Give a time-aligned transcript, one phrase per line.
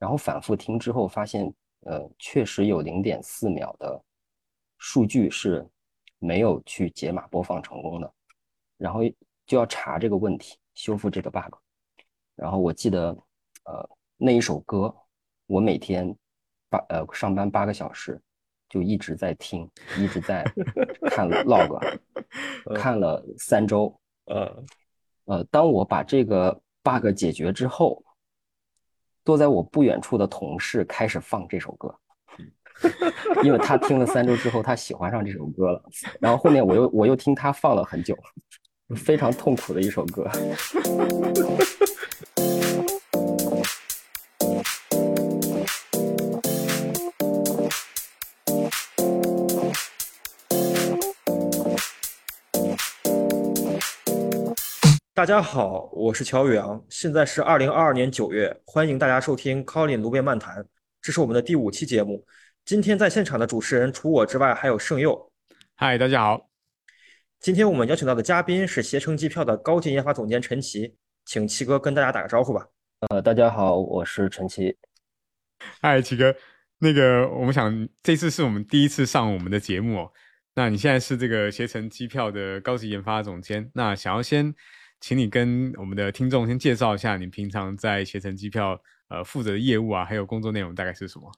[0.00, 1.44] 然后反复听之后发现，
[1.80, 4.02] 呃，确实有零点四秒的
[4.78, 5.64] 数据是
[6.18, 8.12] 没有去解码播放成功的，
[8.78, 9.00] 然后
[9.46, 11.54] 就要查这个问题，修复这个 bug。
[12.34, 13.10] 然后我记得，
[13.64, 14.92] 呃，那一首歌，
[15.46, 16.16] 我每天
[16.70, 18.18] 八呃上班八个小时，
[18.70, 20.42] 就一直在听，一直在
[21.10, 21.78] 看 log，
[22.74, 23.94] 看了三周。
[24.24, 24.64] 呃
[25.26, 28.02] 呃，当我把这个 bug 解决之后，
[29.24, 31.94] 坐在我不远处的同事开始放这首歌，
[33.44, 35.82] 因为他听了三周之后，他喜欢上这首歌了。
[36.20, 38.16] 然后后面我又我又听他放了很久，
[38.96, 40.28] 非常痛苦的一首歌。
[55.20, 60.64] 大家好，我是乔宇阳，现在是二零二二年九月，欢迎大家收听 Colin 卢边漫谈，
[61.02, 62.24] 这是我们的第五期节目。
[62.64, 65.30] 今天在现场的主持人除我之外还有盛佑。
[65.76, 66.48] 嗨，大家好。
[67.38, 70.96] 今天我们邀请到的嘉宾是携程机票的高级研发总监陈奇，
[71.26, 72.66] 请奇哥跟大家打个招呼吧。
[73.10, 74.74] 呃，大家好，我是陈奇。
[75.82, 76.34] 嗨，奇哥，
[76.78, 80.12] 那个我们想这次是我们第一次上我们的节目哦。
[80.54, 84.54] 那你现在是这个携程机票的高级研发总监，那想要先。
[85.00, 91.32] 请你跟我们的听众先介绍一下你平常在携程机票呃负责的业务啊，还有工作内容大概是什么？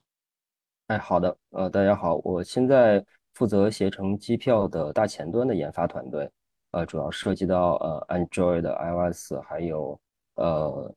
[0.87, 3.03] 哎，好的，呃，大家好，我现在
[3.33, 6.29] 负责携程机票的大前端的研发团队，
[6.71, 9.97] 呃，主要涉及到呃 Android、iOS 还有
[10.35, 10.93] 呃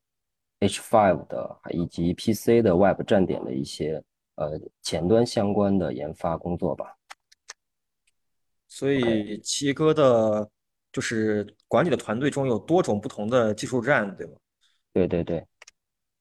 [0.59, 4.03] H5 的，以及 PC 的 Web 站点的一些
[4.35, 6.97] 呃前端相关的研发工作吧。
[8.67, 10.51] 所以七哥的。
[10.91, 14.33] 就是管理的团队中有多种不同的技术站，对吗？
[14.93, 15.45] 对对对。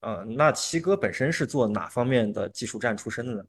[0.01, 3.45] 嗯，那七哥本身是做哪方面的技术站出身的呢？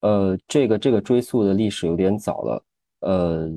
[0.00, 2.64] 呃，这个这个追溯的历史有点早了。
[3.00, 3.50] 呃，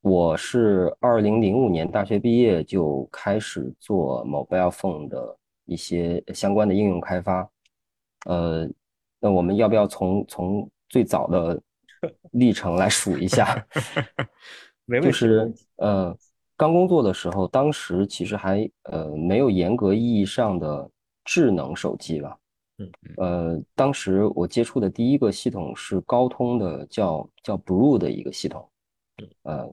[0.00, 7.48] 我是二零零五年大学毕业就开始做 mobile phone 的一些相关的应用开发。
[8.26, 8.68] 呃，
[9.20, 11.60] 那我们要不要从从最早的
[12.32, 13.64] 历程来数一下？
[15.00, 15.52] 就是
[15.82, 16.16] 呃，
[16.56, 20.88] 刚工作的时候，当时其实还呃没有严格意义上的
[21.24, 22.38] 智能手机吧。
[22.78, 28.68] 嗯呃，当时我接触的第一个系统是高通的叫叫 Blue 的一个系统。
[29.42, 29.68] 呃，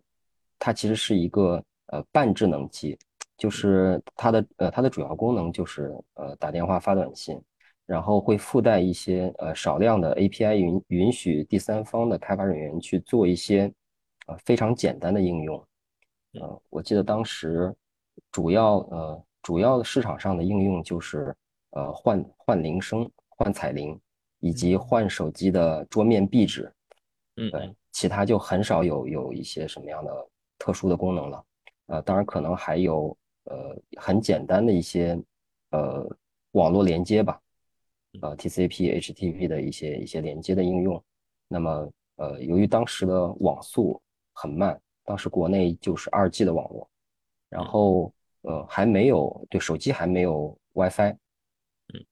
[0.57, 2.97] 它其实是一个呃半智能机，
[3.37, 7.39] 就是它的呃它的主要功能就是呃打电话发短信，
[7.85, 13.71] 然后会附带一些呃少量的 API 允允许第三方的开发人员去做一些。
[14.27, 15.59] 呃，非常简单的应用，
[16.33, 17.75] 呃，我记得当时
[18.31, 21.35] 主要呃主要的市场上的应用就是
[21.71, 23.99] 呃换换铃声、换彩铃，
[24.39, 26.71] 以及换手机的桌面壁纸，
[27.37, 31.45] 嗯，对，其他就很少有有一些什么样的特殊的功能了，
[31.87, 35.19] 呃，当然可能还有呃很简单的一些
[35.71, 36.07] 呃
[36.51, 37.41] 网络连接吧，
[38.21, 41.03] 呃 TCP、HTTP 的一些一些连接的应用，
[41.47, 43.99] 那么呃由于当时的网速。
[44.41, 44.79] 很慢，
[45.09, 46.87] 当时国内就是二 G 的网络，
[47.49, 51.17] 然后呃还没有对手机还没有 WiFi，
[51.95, 52.05] 嗯，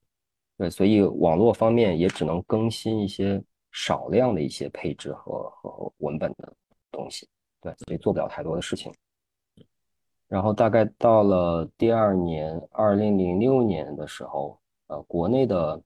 [0.57, 3.39] 对，所以网络方面也只能更新一些
[3.71, 6.51] 少量的一些配置和和文本的
[6.89, 7.29] 东西，
[7.61, 8.91] 对，所以做不了太多的事情。
[10.27, 15.79] 然后大概到了第二年，二零零六年的时候，呃，国内的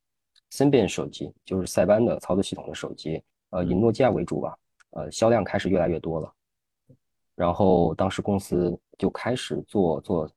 [0.52, 4.58] 森变手机就是塞班的操作系统的手机，呃，以诺基亚为主吧。
[4.92, 6.34] 呃，销量开始越来越多了，
[7.36, 10.32] 然后当时公司就开始做做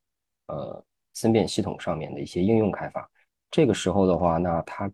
[0.47, 3.09] 呃森变系统上面的一些应用开发。
[3.51, 4.91] 这个时候的话，那它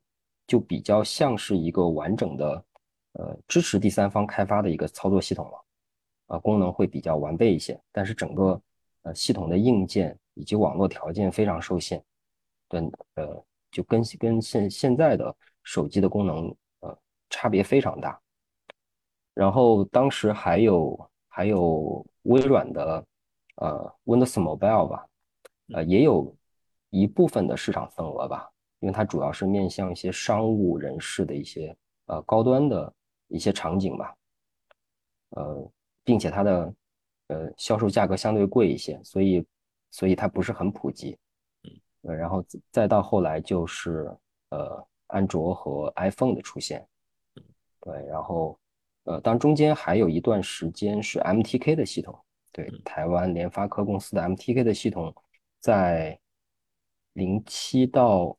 [0.46, 2.64] 就比较像是一个完整的
[3.12, 5.64] 呃支持第三方开发的一个操作系统了，
[6.26, 8.60] 啊，功能会比较完备一些，但是整个
[9.02, 12.02] 呃系统的硬件以及网络条件非常受限，
[12.68, 12.80] 对，
[13.14, 16.98] 呃，就跟跟现现在的手机的功能呃
[17.30, 18.20] 差别非常大。
[19.32, 21.09] 然后当时还有
[21.40, 23.02] 还有微软的
[23.54, 25.06] 呃 Windows Mobile 吧，
[25.72, 26.36] 呃也有
[26.90, 28.50] 一部分的市场份额吧，
[28.80, 31.74] 因为它主要是面向一些商务人士的一些
[32.08, 32.92] 呃高端的
[33.28, 34.14] 一些场景吧，
[35.30, 35.66] 呃，
[36.04, 36.74] 并且它的
[37.28, 39.42] 呃销售价格相对贵一些，所以
[39.90, 41.16] 所以它不是很普及，
[42.02, 44.14] 呃，然后再到后来就是
[44.50, 46.86] 呃安卓和 iPhone 的出现，
[47.80, 48.59] 对，然后。
[49.04, 52.18] 呃，当中间还有一段时间是 MTK 的系统，
[52.52, 55.14] 对，台湾联发科公司的 MTK 的系统，
[55.58, 56.18] 在
[57.14, 58.36] 零七到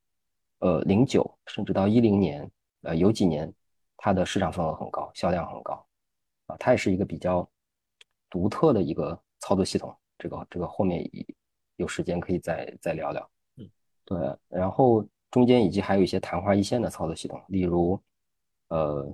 [0.59, 2.49] 呃零九甚至到一零年，
[2.83, 3.51] 呃有几年
[3.97, 5.85] 它的市场份额很高，销量很高，
[6.45, 7.47] 啊，它也是一个比较
[8.29, 9.95] 独特的一个操作系统。
[10.17, 11.03] 这个这个后面
[11.77, 13.31] 有时间可以再再聊聊。
[13.57, 13.69] 嗯，
[14.05, 17.99] 对，然后中间以及还有一些昙花一现的操作系统，例如
[18.67, 19.11] 呃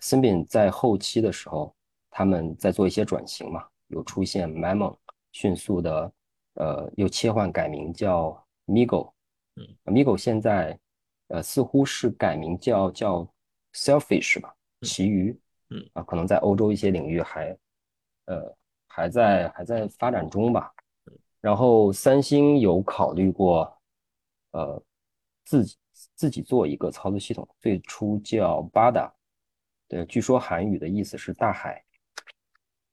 [0.00, 1.74] 森饼在后期的时候，
[2.10, 4.96] 他们在做一些转型嘛，有出现 Memon，
[5.32, 6.12] 迅速的
[6.54, 9.12] 呃又切换改名叫 Migo。
[9.56, 10.78] 嗯，Migo 现在
[11.28, 13.28] 呃似乎是改名叫叫
[13.72, 15.38] Selfish 吧，其余，
[15.70, 17.58] 嗯啊，可能在欧洲一些领域还
[18.26, 18.56] 呃
[18.86, 20.72] 还在还在发展中吧。
[21.40, 23.72] 然后三星有考虑过
[24.50, 24.82] 呃
[25.44, 25.76] 自己
[26.14, 29.10] 自己做一个操作系统，最初叫 Bada，
[29.88, 31.84] 对，据说韩语的意思是大海，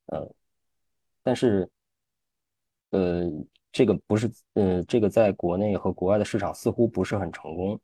[0.06, 0.34] 呃，
[1.22, 1.68] 但是
[2.90, 3.30] 呃。
[3.76, 7.80] 这个不是，呃，这个在国内和国外的市场似乎不是很成功，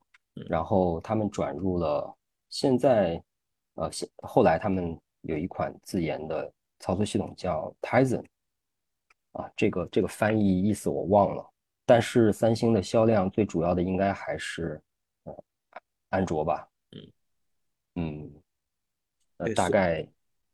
[0.48, 2.16] 然后他们转入了
[2.48, 3.20] 现在，
[3.74, 6.48] 呃，现后来他们有一款自研的
[6.78, 8.24] 操作系统叫 Tizen，
[9.32, 11.44] 啊，这个这个翻译意思我忘了，
[11.84, 14.80] 但是三星的销量最主要的应该还是
[15.24, 15.44] 呃
[16.10, 17.12] 安卓吧，嗯。
[17.96, 18.39] 嗯，
[19.40, 20.06] 呃，大概。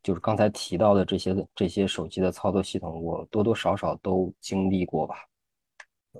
[0.02, 5.16] 就是刚才提到的这些这些手机的操作系统，我多多少少都经历过吧。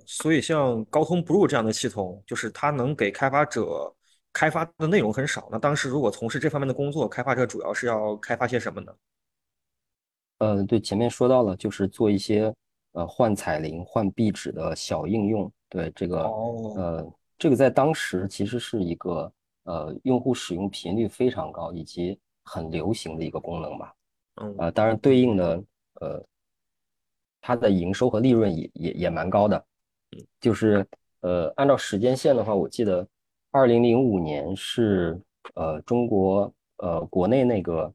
[0.05, 3.95] 所以像高通 Blue 这样的系统，就是它能给开发者
[4.33, 5.49] 开发的内容很少。
[5.53, 8.93] 那当时如果从事这方面的工作，开发者主要是要开发些什么呢？
[10.39, 12.53] 呃，对，前面说到了，就是做一些
[12.91, 15.49] 呃换彩铃、换壁纸的小应用。
[15.69, 22.19] 对这个，哦、呃，这个在当时其实是一个呃用户使用频率非常高以及。
[22.49, 23.93] 很流行的一个功能吧，
[24.37, 25.65] 嗯，啊，当然对应的
[26.01, 26.25] 呃，
[27.41, 29.67] 它的营收和利润也也也蛮高的，
[30.13, 30.87] 嗯，就是
[31.23, 33.05] 呃，按照时间线的话，我记得
[33.51, 35.21] 二零零五年是
[35.57, 37.93] 呃中国呃国内那个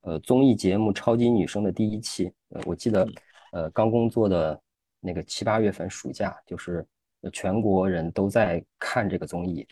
[0.00, 3.08] 呃综艺节目《超级女声》的第一期，呃，我记得
[3.52, 4.60] 呃刚工作的
[4.98, 6.84] 那个七八月份暑假，就是
[7.32, 9.64] 全国人都在看这个综艺，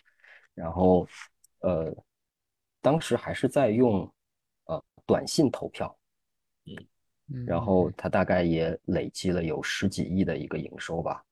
[0.55, 1.05] 然后
[1.63, 1.93] 呃。
[2.81, 4.11] 当时还是在用，
[4.65, 5.99] 呃，短信投票，
[6.67, 11.23] 嗯，然后它大概也累积了有十几亿的一个营收吧，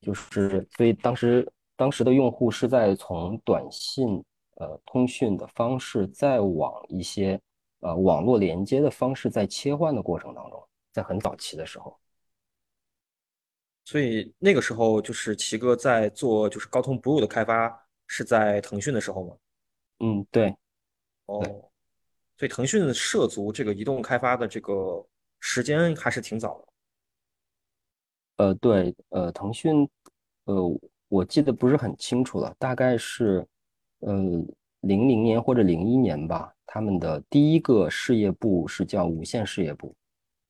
[0.00, 4.24] 就是所以当时当时的用户是在从短信
[4.56, 7.40] 呃通讯的方式，再往一些
[7.80, 11.98] 呃网络连接的方式在切换的过程当中，在很早期的时候，
[13.84, 19.36] 所以那个时候就是奇哥在做就是高通 Blue 的开发是在腾讯的时候吗？
[19.98, 20.56] 嗯，对。
[21.26, 21.40] 哦，
[22.36, 25.04] 所以腾讯涉足这个移动开发的这个
[25.40, 26.68] 时间还是挺早的。
[28.36, 29.88] 呃，对，呃，腾讯，
[30.44, 33.46] 呃，我记得不是很清楚了，大概是，
[34.00, 34.12] 呃，
[34.80, 36.52] 零零年或者零一年吧。
[36.66, 39.94] 他们的第一个事业部是叫无线事业部，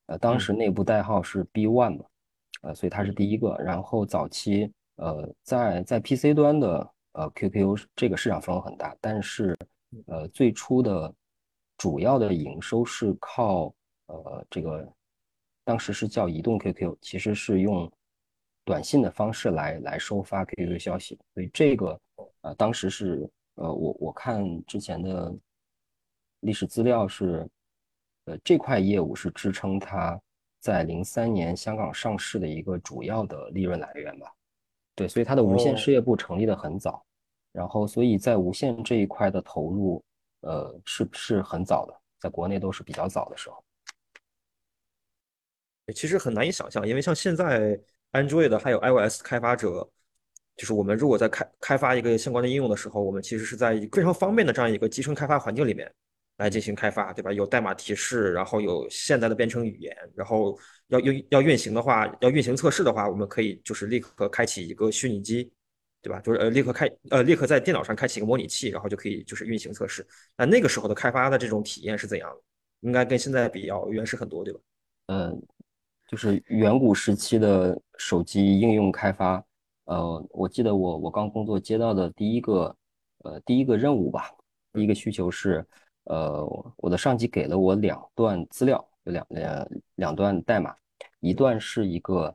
[0.06, 2.04] 呃，当时内部代号是 B One 嘛，
[2.62, 3.54] 呃，所以它是第一个。
[3.58, 9.56] 然后早期，呃，在在 PC 端的呃 QQ 这个市场份额很大，但是。
[10.06, 11.12] 呃，最初的
[11.76, 13.74] 主要的营收是靠
[14.06, 14.86] 呃这个，
[15.64, 17.90] 当时是叫移动 QQ，其实是用
[18.64, 22.00] 短信的方式来来收发 QQ 消息，所以这个
[22.42, 25.34] 呃当时是呃我我看之前的
[26.40, 27.48] 历史资料是，
[28.26, 30.20] 呃这块业务是支撑它
[30.60, 34.32] 在零三年香港上市的一个主要的利润来源吧，
[34.94, 37.04] 对，所以它的无线事业部成立的很早。
[37.54, 40.02] 然后，所以在无线这一块的投入，
[40.40, 43.64] 呃，是是很早的，在国内都是比较早的时候。
[45.94, 47.80] 其实很难以想象，因为像现在
[48.10, 49.88] Android 还有 iOS 开发者，
[50.56, 55.88] 就是我们如果在开开发一个相关的应用的时候，我们其实是在非常方便的这样一个集成开发环境里面
[56.38, 57.32] 来进行开发，对吧？
[57.32, 60.58] 有代码提示，然后有现代的编程语言，然后
[60.88, 65.52] 要运要运行的话，要运行测试的话，我们可以就是立刻开启一个虚拟机。
[66.04, 66.20] 对吧？
[66.20, 70.06] 就是呃，立刻开呃，立刻在电脑上开启一个模拟器，然后就可以就是运行测试。
[70.36, 72.36] 那那个时候的开发的这种体验是怎样的？
[72.80, 74.60] 应该跟现在比要原始很多，对吧？
[75.06, 75.42] 嗯，
[76.06, 79.42] 就是远古时期的手机应用开发。
[79.84, 82.76] 呃，我记得我我刚工作接到的第一个
[83.20, 84.30] 呃第一个任务吧，
[84.74, 85.66] 第一个需求是
[86.04, 86.44] 呃
[86.76, 90.76] 我的上级给了我两段资料，有两两两段代码，
[91.20, 92.34] 一段是一个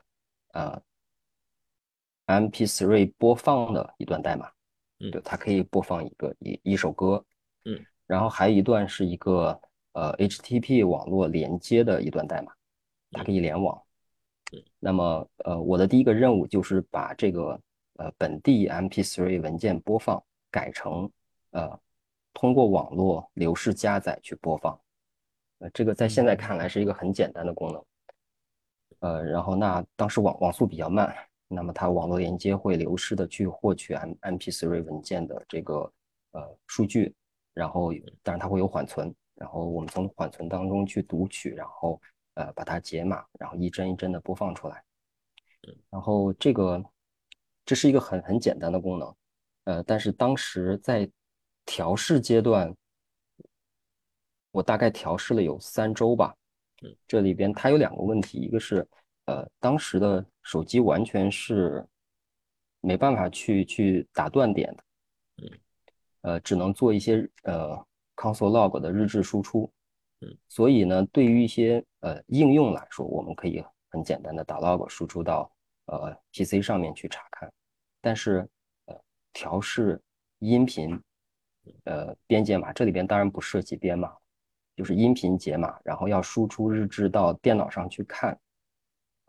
[0.53, 0.81] 呃。
[2.29, 4.47] MP3 播放的一段代码，
[4.99, 7.25] 嗯，对，它可以播放一个一一首歌，
[7.65, 9.59] 嗯，然后还有一段是一个
[9.93, 12.51] 呃 HTTP 网络连接的一段代码，
[13.11, 13.81] 它可以联网，
[14.51, 17.59] 嗯，那么呃我的第一个任务就是把这个
[17.95, 21.09] 呃本地 MP3 文件播放改成
[21.49, 21.79] 呃
[22.33, 24.79] 通过网络流式加载去播放。
[25.57, 27.83] 呃，这个在现在看来是一个很简单的功能。
[28.99, 31.13] 呃，然后那当时网网速比较慢，
[31.51, 35.91] 那么它网络连接会流失的去获取 M MP3 文件的这个
[36.31, 37.13] 呃数据，
[37.53, 37.91] 然后
[38.21, 41.99] 当然它会有缓存，然后我们从缓存当中去读取，然后
[42.35, 44.83] 呃把它解码，然后一帧一帧的播放出来。
[45.89, 46.83] 然后这个
[47.65, 49.15] 这是一个很很简单的功能，
[49.63, 51.09] 呃，但是当时在
[51.65, 52.73] 调试阶段，
[54.51, 56.35] 我大概调试了有三周吧。
[57.07, 58.87] 这里边它有两个问题，一个是
[59.29, 61.85] 呃当时的手机完全是
[62.81, 64.83] 没办法去去打断点的，
[66.21, 67.77] 呃，只能做一些呃
[68.15, 69.71] console log 的日志输出。
[70.47, 75.51] 所以呢，对于一些呃应用来说，我们可以很简单的打 log 输出到
[75.85, 77.51] 呃 PC 上面去查看，
[78.01, 78.47] 但是
[78.85, 78.99] 呃
[79.31, 80.01] 调试
[80.39, 80.99] 音频
[81.83, 84.11] 呃编解码，这里边当然不涉及编码。
[84.75, 88.39] 就是音频解码，然后要输出日志到电脑上去看，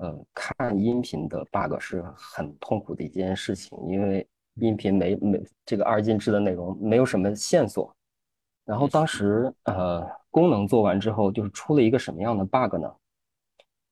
[0.01, 7.95] 呃，看音频的 bug 是很痛苦的一件事情，因为音频没没这个二进制的内容没有什么线索。
[8.65, 12.91] 然后当时呃功能做完之后，就是出了一个什么样的 bug 呢？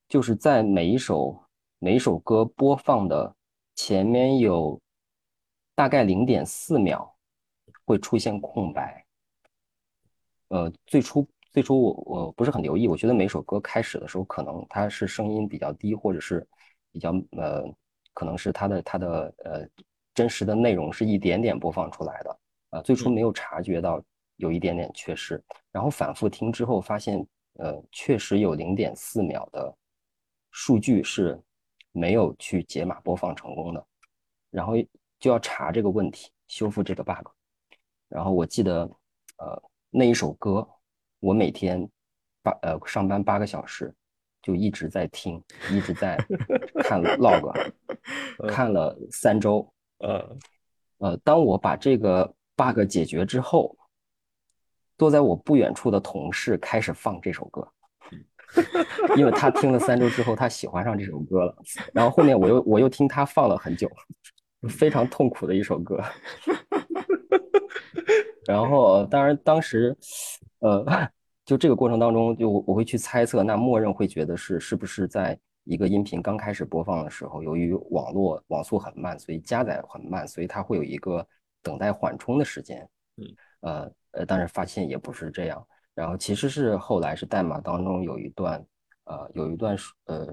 [0.07, 1.39] 就是在每一首
[1.77, 3.35] 每一首歌播放的
[3.75, 4.81] 前面有
[5.75, 7.15] 大概零点四秒
[7.85, 9.05] 会出现空白，
[10.47, 11.27] 呃，最初。
[11.51, 16.47] 最初我我不是很留意，我觉得每首歌开始的时候，可能它是声音比较低，或者是
[16.91, 17.63] 比较呃，
[18.13, 19.67] 可能是它的它的呃
[20.13, 22.39] 真实的内容是一点点播放出来的，
[22.69, 23.99] 呃，最初没有察觉到
[24.35, 29.75] 有一点点缺失，然后反复听之后发现，呃，确实有零点四秒的
[30.51, 31.41] 数据是
[31.91, 33.83] 没有去解码播放成功的，
[34.51, 34.73] 然后
[35.19, 37.27] 就要查这个问题，修复这个 bug，
[38.07, 38.87] 然后我记得
[39.37, 40.67] 呃那一首歌。
[41.19, 41.87] 我每天
[42.41, 43.93] 八呃上班八个小时，
[44.41, 46.17] 就一直在听，一直在
[46.83, 47.71] 看 log，
[48.47, 49.69] 看了三周。
[49.99, 50.37] 呃
[50.99, 53.77] 呃，当我把这个 bug 解决之后，
[54.97, 57.67] 坐在我不远处的同事开始放这首歌，
[59.17, 61.55] 因为他听了三周之后，他喜欢上这首歌了。
[61.93, 63.89] 然后后面我又我又听他放了很久，
[64.69, 66.01] 非常痛苦的一首歌。
[68.47, 69.97] 然后当然当时。
[70.59, 70.85] 呃，
[71.45, 81.25] 就这个过程当中，就我我会去猜测，那默认会觉得是是不是在一个音频刚开始播放的时候，由于网络网速很慢，所以加载很慢，所以它会有一个
[81.63, 82.87] 等待缓冲的时间。
[83.17, 88.63] 嗯，呃呃，但是发现也不是这样，然后其实是后来是代码当中有一段，
[89.05, 90.27] 呃，有一段呃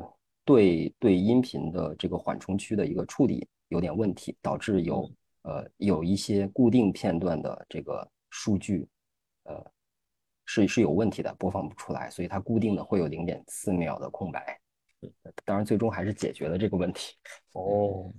[0.45, 5.11] 对对音频的这个缓冲区的一个处理有点问题，导致有
[5.43, 8.89] 呃有一些固定片段的这个数据，
[9.45, 9.65] 呃。
[10.47, 14.59] 是是有问题的，播放不出来，所以它固定的会有零点四秒的空白。
[15.45, 17.15] 当然，最终还是解决了这个问题。
[17.53, 18.11] 哦，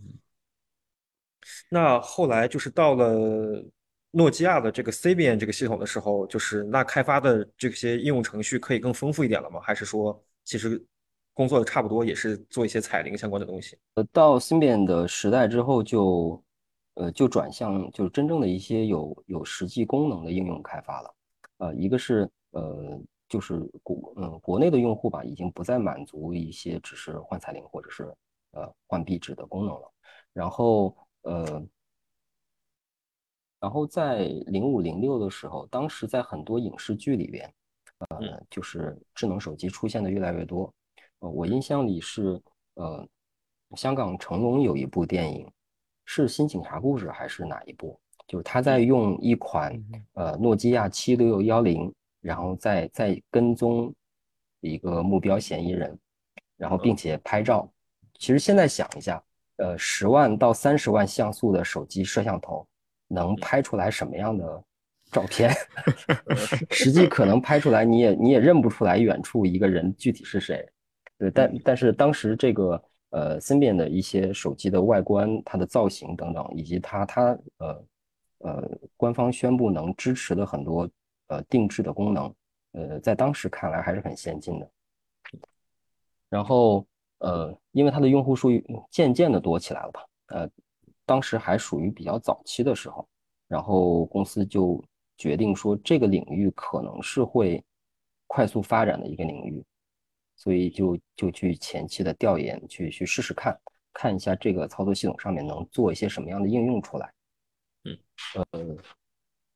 [1.69, 3.65] 那后来就是到了
[4.12, 9.60] 诺基亚的这个 Symbian 这个系统的时候，就是那开发的这些应用程序可以更丰富一点了吗？
[9.60, 10.81] 还是说其实
[11.34, 13.77] 工作的差不多，也是做一些彩铃相关的东西？
[13.96, 16.41] 呃，到 Symbian 的时代之后，就
[16.93, 21.13] 呃就转向就是真正的一些有有实际功能的应用开发了。
[21.58, 28.14] 呃，一个是呃，就是国嗯国内的用户吧，已经不再满足一些只是换彩铃或者是
[28.52, 29.92] 呃换壁纸的功能了。
[30.34, 31.68] 然后呃，
[33.60, 37.52] 然后在零五零六的时候，当时在很多影视剧里边，
[38.10, 40.72] 呃，就是智能手机出现的越来越多。
[41.20, 42.40] 呃，我印象里是
[42.76, 43.08] 呃，
[43.76, 45.52] 香港成龙有一部电影，
[46.06, 48.00] 是《新警察故事》还是哪一部？
[48.27, 49.74] 就是他在用一款
[50.15, 53.93] 呃诺基亚七六幺零，然后再再跟踪
[54.60, 55.98] 一个目标嫌疑人，
[56.57, 57.72] 然后并且拍照。
[58.19, 59.24] 其实现在想一下，
[59.55, 62.67] 呃，十万到三十万像素的手机摄像头
[63.07, 64.63] 能拍出来什么样的
[65.10, 65.50] 照片？
[66.69, 70.67] 实际可能拍出来你也你也认不出来远处一个人具体是谁。
[71.17, 77.81] 对，但但是当时这个呃森变的一些手机的外观、它的造型等等，以及它它呃。
[78.39, 80.89] 呃，官方宣布能支持的很多
[81.27, 82.36] 呃定制的功能，
[82.74, 84.72] 呃，在当时看来还是很先进的。
[86.29, 86.86] 然后
[87.20, 88.50] 呃，因为它的用户数
[88.91, 90.50] 渐渐的多起来了吧，呃，
[91.06, 93.08] 当时还属于比较早期的时候，
[93.48, 94.84] 然后公司就
[95.17, 97.63] 决定说这个领域可能是会
[98.27, 99.65] 快速发展的一个领域，
[100.36, 103.58] 所以就就去前期的调研，去去试试看，
[103.94, 107.12] 看一下这个操作系统上面能做一些什么样的应用出来。
[107.88, 107.98] 嗯，
[108.51, 108.75] 呃，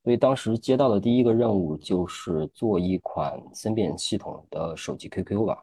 [0.02, 5.62] 所以当时接到的第一个任务就是做一款森变系统的手机 QQ 吧。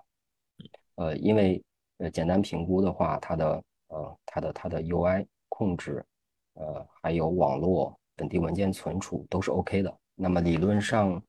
[0.96, 1.62] 呃，因为
[1.98, 6.06] 呃简单评估的话，它的呃它的它的 UI 控制，
[6.54, 9.98] 呃还有网络本地文件存储都是 OK 的。
[10.16, 11.22] 那么理论上，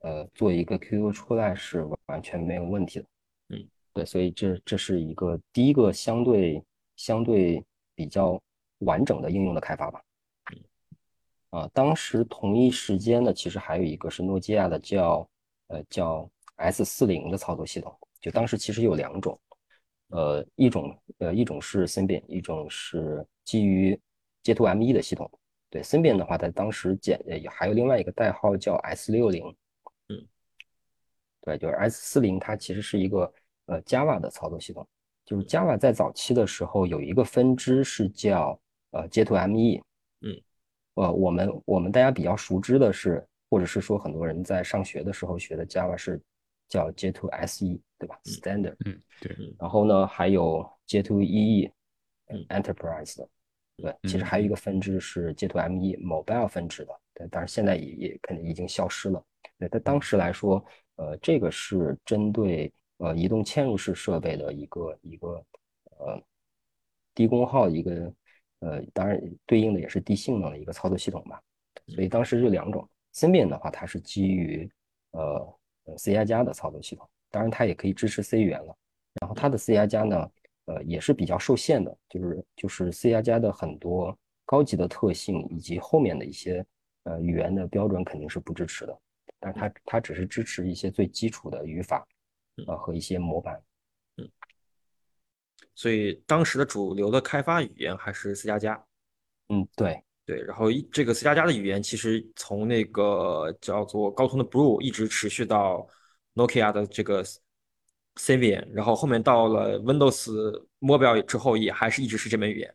[0.00, 3.06] 呃做一个 QQ 出来是完全没有问题的。
[3.50, 6.62] 嗯，对，所以这这是一个第一个相对
[6.96, 7.62] 相对
[7.94, 8.40] 比较
[8.78, 10.02] 完整的应用的开发吧。
[11.52, 15.28] 啊，当时同一时间呢，其实还有一个是诺基亚的叫
[15.66, 17.94] 呃叫 S 四零的操作系统。
[18.22, 19.38] 就当时其实有两种，
[20.08, 23.98] 呃，一种呃一种是 Symbian，，一种是基于
[24.44, 25.30] J2ME 的系统。
[25.68, 29.44] 对，Symbian 的话，在当时简也还有另外一个代号叫 S 六零。
[30.08, 30.26] 嗯，
[31.42, 33.30] 对，就是 S 四零，它其实是一个
[33.66, 34.88] 呃 Java 的操作系统。
[35.26, 38.58] 就是 Java 在早期的时候有一个分支是叫
[38.92, 39.82] 呃 J2ME。
[40.22, 40.40] 嗯，
[40.94, 46.20] 呃，我们我们大家比较熟知的是，或者是说很多人在上学的时候学的 Java 是
[46.68, 47.80] 叫 J2SE。
[48.02, 49.54] 对吧？Standard，嗯，对。
[49.60, 51.70] 然后呢，还有 J2EE，
[52.26, 53.28] 嗯，Enterprise 的，
[53.76, 53.90] 对。
[53.92, 57.28] 嗯其实还有一个分支是 J2ME Mobile 分支的，对。
[57.30, 59.24] 但是现在也也肯定已经消失了。
[59.56, 60.64] 对，在当时来说，
[60.96, 65.44] 呃，这个是针对呃移动嵌入式设备的一个一个
[66.00, 66.20] 呃
[67.14, 68.12] 低功耗一个
[68.62, 71.42] 呃，当然对应的也是低性能的一个操作系统吧。
[71.88, 72.88] 所以当时就两种。
[73.14, 74.66] 森变的话，它是基于
[75.10, 75.20] 呃
[75.84, 77.06] 呃 C 加加的操作系统。
[77.30, 78.74] 当然，它也可以支持 C 语言了。
[79.20, 80.30] 然后它的 C 加加呢，
[80.64, 84.16] 呃，也是比较受限的，就是就是 C 加加的很多
[84.46, 86.64] 高级的特性以及后面的一些
[87.02, 88.98] 呃语言的标准肯定是不支持的。
[89.38, 92.08] 但是它它只是支持一些最基础的语法，
[92.66, 93.60] 啊和一些模板。
[95.72, 98.84] 嗯，所以当时的主流的开发语言还是 C 加加。
[99.48, 100.42] 嗯，对对。
[100.42, 105.88] 然后这个 C 加加的语言其实从那个叫做高通的 Blue 一直持续到。
[106.34, 107.22] Nokia 的这个
[108.14, 112.74] Symbian，然后后面到了 Windows Mobile 之后，也还是一直是这门语言。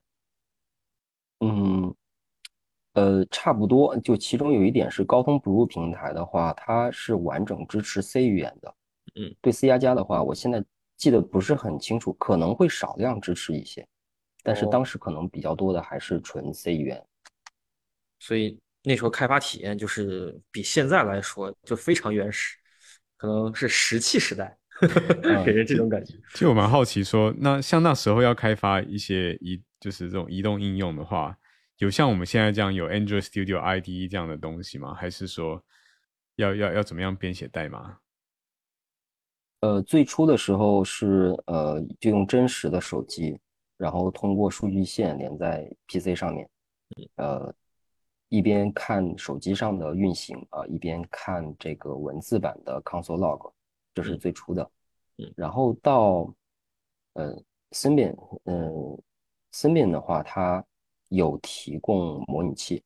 [1.40, 1.96] 嗯，
[2.94, 3.98] 呃，差不多。
[4.02, 8.76] 就其中有一点是，高通 Blue 平台的话，它是完整支持 C 语言的。
[9.16, 10.64] 嗯，对 C 加加的话，我现在
[10.98, 13.88] 记得不是很清楚，可能会少量支持一些，
[14.44, 17.06] 但是当时可能比较多的还是纯 C 语言。
[18.20, 22.58] 所以那时候开发体验就是比现在来说就非常原始。
[23.20, 24.56] 可能是石器时代，
[25.44, 26.14] 给人这种感觉。
[26.34, 31.36] 其实我蛮好奇，说那像那时候要开发一些移，就是这种移动应用的话，
[31.80, 34.94] 有像我们现在这样有 Android Studio IDE 这样的东西吗？
[34.94, 35.64] 还是说
[36.36, 37.98] 要要要怎么样编写代码？
[39.62, 43.40] 呃，最初的时候是呃，就用真实的手机，
[43.78, 46.50] 然后通过数据线连在 PC 上面，
[47.16, 47.54] 呃。
[48.30, 53.54] 一边看手机上的运行啊，一边看这个文字版的 console log，
[53.94, 54.70] 这是最初的。
[55.20, 56.30] 嗯，然后到
[57.14, 57.34] 呃
[57.72, 59.02] ，Simian，，嗯
[59.54, 60.62] ，，Simian 的话，它
[61.08, 62.84] 有提供模拟器，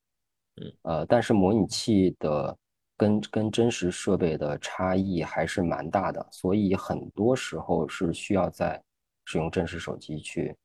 [0.57, 2.55] 嗯，呃，但是模拟器的
[3.01, 8.79] 跟跟真实设备的差异还是蛮大的，所以很多时候是需要在
[9.25, 10.55] 使用真实手机去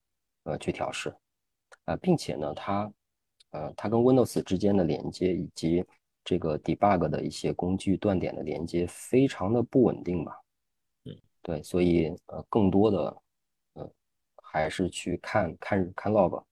[0.45, 1.09] 呃去调试，
[1.87, 2.93] 啊，并且呢，它。
[3.53, 5.83] 呃，它跟 Windows 之间的连接以及
[6.25, 10.39] 这个 debug 的一些工具断点的连接非常的不稳定吧？
[11.05, 13.23] 嗯，对，所以呃，更多的
[13.75, 13.91] 呃
[14.43, 16.43] 还是去看看看 log。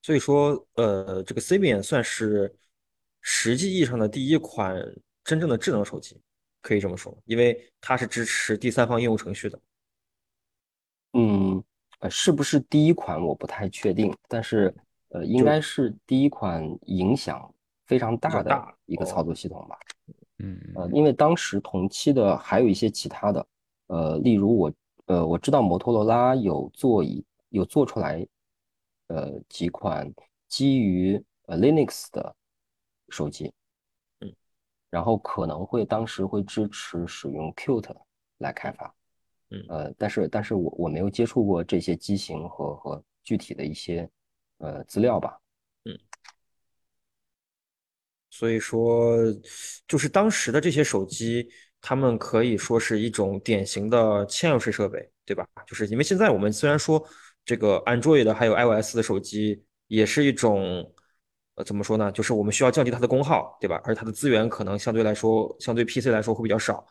[0.00, 2.52] 所以说，呃，这个 Symbian 算是
[3.22, 4.76] 实际意义上的第一款
[5.24, 6.20] 真正的智能手机，
[6.60, 9.58] 可以这么说，因为它是支持第三方应用程序的。
[11.14, 11.64] 嗯。
[12.00, 14.74] 呃，是不是第一款我不太确定，但是
[15.10, 17.48] 呃，应该是第一款影响
[17.86, 19.78] 非常大的一个操作系统吧。
[20.38, 23.46] 嗯，呃，因为当时同期的还有一些其他的，
[23.86, 24.72] 呃，例如我
[25.06, 28.26] 呃我知道摩托罗拉有做一有做出来，
[29.06, 30.12] 呃几款
[30.48, 32.34] 基于呃 Linux 的
[33.12, 33.52] 手机，
[34.20, 34.34] 嗯，
[34.90, 37.94] 然后可能会当时会支持使用 Qt
[38.38, 38.94] 来开发。
[39.50, 39.64] 嗯。
[39.68, 44.08] 呃，但是但是我我没有接触过这些机型和和具体的一些
[44.58, 45.38] 呃资料吧，
[45.84, 45.96] 嗯，
[48.30, 49.16] 所以说
[49.86, 51.48] 就是当时的这些手机，
[51.80, 55.46] 他们可以说是一种典型的嵌入式设备，对吧？
[55.66, 57.06] 就是因为现在我们虽然说
[57.44, 60.92] 这个 Android 的还有 iOS 的手机也是一种
[61.54, 62.10] 呃怎么说呢？
[62.12, 63.80] 就是我们需要降低它的功耗，对吧？
[63.84, 66.86] 而它的资源可能相对来说相对 PC 来说会比较少。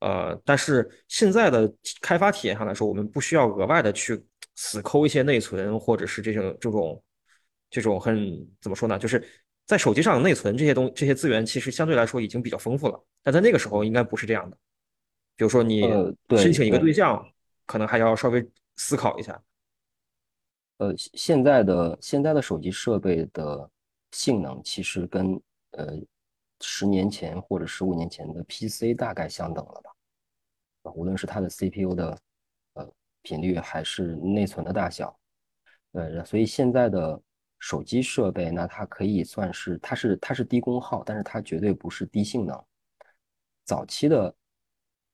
[0.00, 4.22] 呃，但是现在的开发体验上来说，我们不需要额外的去
[4.54, 7.02] 死抠一些内存，或者是这种这种
[7.70, 8.98] 这种很怎么说呢？
[8.98, 9.24] 就是
[9.64, 13.02] 在手机上内存这些东这些资源，其实相对来说已经比较丰富了。
[13.22, 14.58] 但在那个时候应该不是这样的。
[15.36, 15.80] 比如说你
[16.36, 17.24] 申请一个对象，
[17.64, 19.40] 可能还要稍微思考一下。
[20.76, 23.70] 呃，现在的现在的手机设备的
[24.14, 25.34] 性能其实跟
[25.72, 25.98] 呃
[26.60, 29.90] 十年前或者十五年前的 PC 大概相等了吧？
[30.94, 32.18] 无论是它的 CPU 的
[32.74, 32.90] 呃
[33.22, 35.18] 频率还是内存的大小，
[35.92, 37.20] 呃，所以现在的
[37.58, 42.64] 手机设备那它可以算是它是它是低功耗，但是它绝对不是低性能。
[43.64, 44.34] 早期的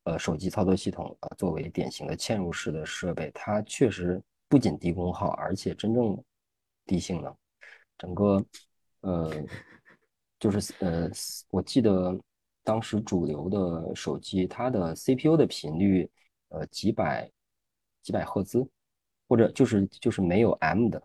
[0.04, 4.22] 呃手机操作系统啊，作为典型的嵌入式的设备，它确实。
[4.50, 6.20] 不仅低功耗，而且真正
[6.84, 7.32] 低性能。
[7.96, 8.44] 整个，
[9.00, 9.30] 呃，
[10.38, 11.10] 就是呃，
[11.50, 12.18] 我记得
[12.62, 16.10] 当时主流的手机，它的 CPU 的频率，
[16.48, 17.30] 呃，几百
[18.02, 18.66] 几百赫兹，
[19.28, 21.02] 或者就是就是没有 M 的。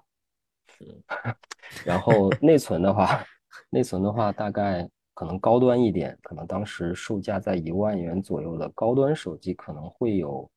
[1.85, 3.23] 然后内存的话，
[3.69, 10.49] 内存的话，大概可能高端一点，可能当时售价在一万元左右的高端手机可能会有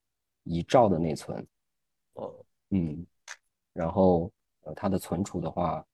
[0.42, 1.46] 一兆的内存。
[2.14, 2.34] 哦。
[2.70, 3.06] 嗯，
[3.72, 4.30] 然后
[4.62, 5.84] 呃，它的存储的话，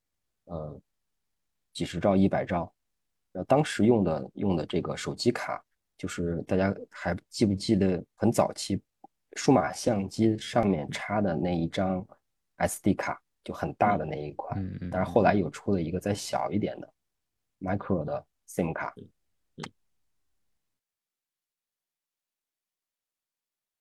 [0.45, 0.81] 呃，
[1.75, 2.73] 几十兆、一百兆。
[3.33, 5.63] 呃，当时用的用的这个手机卡，
[5.95, 8.81] 就是大家还记不记得很早期
[9.35, 12.03] 数码相机上面插的那一张
[12.57, 14.59] SD 卡，就很大的那一款。
[14.59, 14.89] 嗯嗯。
[14.89, 16.93] 但是后来有出了一个再小一点的
[17.59, 18.91] micro 的 SIM 卡。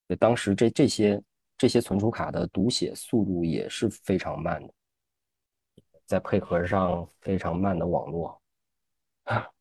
[0.06, 1.22] 对，当时这这些。
[1.56, 4.74] 这些存储卡的读写速度也是非常慢的，
[6.06, 8.40] 再配合上非常慢的网络，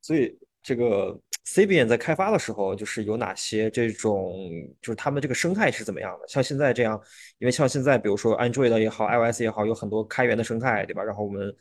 [0.00, 4.34] 所以这个 c b n 在开发的时候，就是有哪些这种，
[4.80, 6.28] 就是他们这个生态是怎么样的？
[6.28, 7.00] 像现在这样，
[7.38, 11.02] 因为像现在，比如说 Android 也好，iOS 也好，有很多开源的生态，对吧？
[11.02, 11.54] 然后我们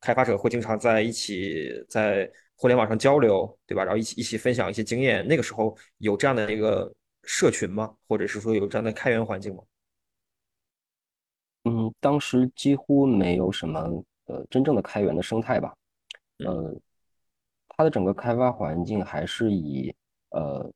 [0.00, 3.84] 开发者会经常在一起在互联网上交流，对吧？
[3.84, 5.26] 然后一起一起分享一些经验。
[5.26, 6.92] 那个时候有这样的一个。
[7.24, 7.94] 社群吗？
[8.08, 9.62] 或者是说有这样的开源环境吗？
[11.64, 15.74] 嗯，当时几乎没有什么呃真正的开源的生态吧。
[16.38, 16.74] 呃，
[17.68, 19.94] 它的整个开发环境还是以
[20.30, 20.70] 呃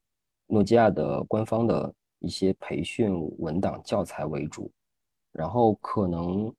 [0.47, 4.71] 诺基亚的官方的一些培训文档教材为主，
[5.33, 6.55] 然后可能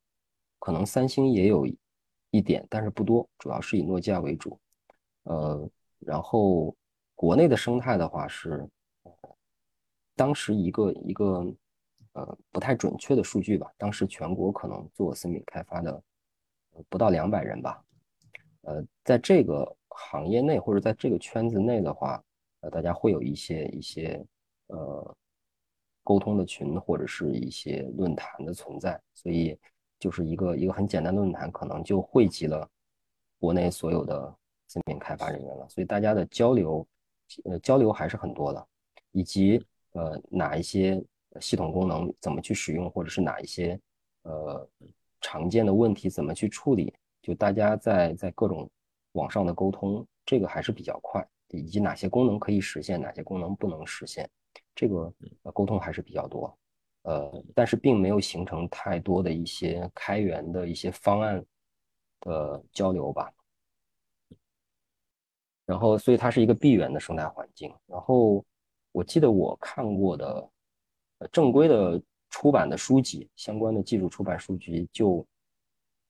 [0.60, 1.66] 可能三星也有
[2.32, 4.60] 一点，但是不多，主要是以诺基亚为主。
[5.24, 6.76] 呃，然后
[7.16, 8.68] 国内的生态的话是。
[10.16, 11.46] 当时一个一个
[12.18, 16.04] 呃不太准确的数据吧，当时全国可能做森米开发的
[16.90, 17.80] 不到两百人吧，
[18.62, 22.24] 呃，在这个行业内或者在这个圈子内的话，
[22.62, 24.26] 呃，大家会有一些一些
[24.68, 25.16] 呃
[26.04, 29.56] 沟通的群或者是一些论坛的存在，所以
[30.00, 32.68] 就是一个一个很简单的论坛，可能就汇集了
[33.38, 34.36] 国内所有的
[34.68, 36.88] 森米开发人员了，所以大家的交流
[37.46, 38.68] 呃交流还是很多的，
[39.12, 39.64] 以及。
[39.94, 41.04] 呃，哪一些
[41.40, 43.80] 系统功能怎么去使用，或者是哪一些
[44.24, 44.68] 呃
[45.22, 46.94] 常见的问题怎么去处理？
[47.22, 48.70] 就大家在在各种
[49.14, 54.30] 网上的沟通，这个还是比较快，以及哪些功能可以实现，哪些功能不能实现，
[54.76, 55.14] 这个
[55.54, 56.58] 沟通还是比较多。
[57.04, 61.44] 呃，但是并没有形成太多的一些开源的一些方案
[62.22, 63.32] 的交流吧。
[65.66, 67.74] 然后，所以它是一个闭源的生态环境。
[67.86, 68.46] 然后。
[68.94, 70.50] 我记得我看过的，
[71.20, 75.26] 呃，正规的出版的书籍，相关的技术出版书籍，就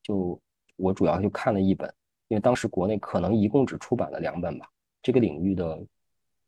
[0.04, 0.40] 就
[0.76, 1.88] 我主要就看了一本，
[2.28, 4.70] 因为当时国内可能一共只出版了两本吧。
[5.02, 5.88] 这个领域的，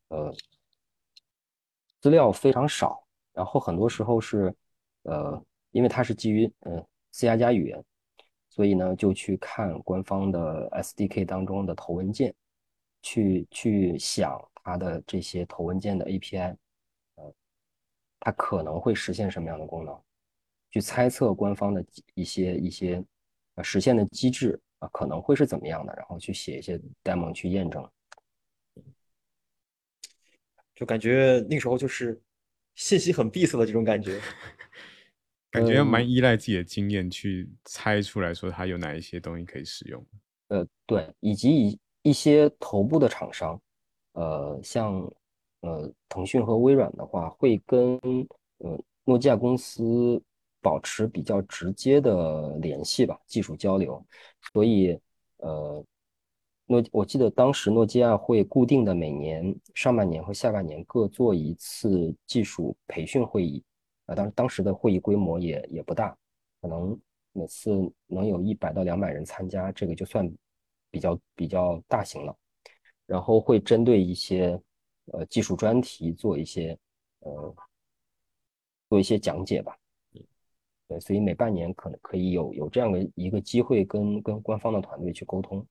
[0.09, 0.33] 呃，
[2.01, 4.53] 资料非常少，然后很多时候是，
[5.03, 5.41] 呃，
[5.71, 7.83] 因为它是基于嗯 C 加加语言，
[8.49, 12.33] 所以呢就去看官方的 SDK 当中的头文件，
[13.01, 14.39] 去去想。
[14.61, 16.55] 它的这些头文件的 API，
[18.19, 19.99] 它可能会实现什么样的功能？
[20.71, 23.03] 去猜测官方的一些一些
[23.55, 25.93] 呃实现的机制啊，可能会是怎么样的？
[25.95, 27.89] 然后去写一些 demo 去验证。
[30.75, 32.21] 就感觉那时候就是
[32.75, 34.21] 信息很闭塞的这种感觉，
[35.51, 40.05] 感觉蛮依赖自己的经验去猜出来说它有哪一些东西可以使用。
[40.47, 43.60] 呃，对，以及一一些头部的厂商。
[44.13, 45.01] 呃，像
[45.61, 47.97] 呃腾讯和微软的话，会跟
[48.59, 50.21] 呃诺基亚公司
[50.61, 54.03] 保持比较直接的联系吧，技术交流。
[54.53, 54.99] 所以
[55.37, 55.83] 呃，
[56.65, 63.63] 诺，我记得当时诺基亚会固定的每年上半年和下半年各做一次技术培训会议，
[64.05, 66.15] 啊，当当时的会议规模也也不大，
[66.61, 66.99] 可能
[67.31, 67.71] 每次
[68.07, 70.29] 能有一百到两百人参加，这个就算
[70.91, 72.35] 比较比较大型了。
[73.05, 74.59] 然后会针对一些
[75.13, 76.77] 呃技术专题做一些
[77.19, 77.55] 呃
[78.89, 79.77] 做一些讲解吧。
[80.87, 85.63] 对，所以每半年可能可以有有这样的一个机会跟跟官方的团队去沟通。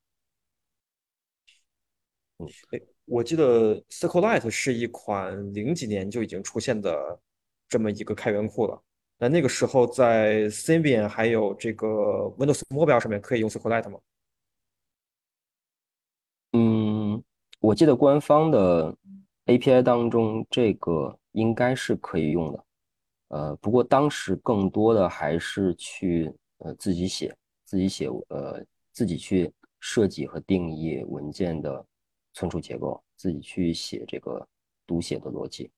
[2.39, 7.21] 嗯，哎，我记得 Circlelight 是一款零几年就已经出现的
[7.69, 8.81] 这么一个开源库了。
[9.19, 11.87] 那那个时候在 Symbian 还有这个
[12.39, 13.99] Windows Mobile 上面可以用 Circlelight 吗？
[16.53, 17.21] 嗯，
[17.59, 18.97] 我记得官方的
[19.49, 22.65] API 当中这个应该是可以用的。
[23.29, 27.35] 呃，不过当时更多的还是去呃自己写，
[27.65, 31.85] 自己写呃自己去设计和定义文件的
[32.35, 34.47] 存储结构，自己去写这个
[34.87, 35.71] 读写的逻辑，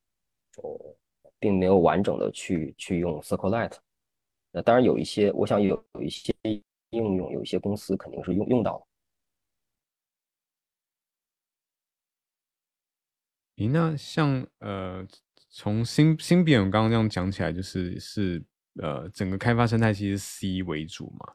[0.62, 0.78] 哦，
[1.38, 3.76] 并没有完整的去去用 SQLite。
[4.50, 6.34] 那当然有一些，我想有有一些
[6.90, 8.86] 应用，有一些公司肯定是用用到了。
[13.60, 15.06] 咦，那像呃。
[15.52, 18.40] 从新新变，我刚刚这样讲起来，就是是
[18.80, 21.34] 呃，整个开发生态其实 C 为主嘛。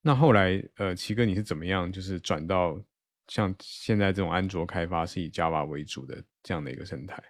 [0.00, 2.80] 那后来呃，奇哥你是怎么样，就是转到
[3.26, 7.22] 像现在这种安卓开发是以 Java 为主的这样的一个生态？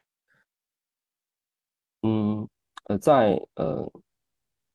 [2.02, 2.48] 嗯，
[2.84, 3.92] 呃，在呃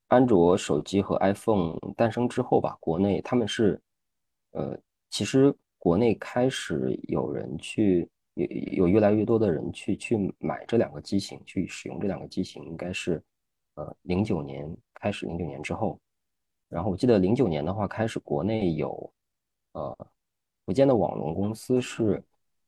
[0.09, 3.81] 安卓手机和 iPhone 诞生之后吧，国内他们是
[4.51, 4.77] 呃，
[5.09, 8.09] 其实国内开始有人去。
[8.35, 13.21] 有有越来越多的人去去买这两个机型，去使用这两个机型，应该是
[13.75, 15.99] 呃零九年开始，零九年之后，
[16.67, 19.13] 然后我记得零九年的话，开始国内有
[19.73, 19.95] 呃
[20.65, 22.23] 福建的网龙公司是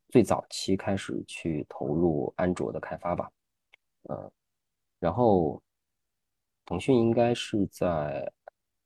[0.10, 3.32] 最早期开始去投入安卓的开发吧，
[4.04, 4.32] 呃，
[5.00, 5.60] 然后
[6.64, 8.32] 腾讯应该是在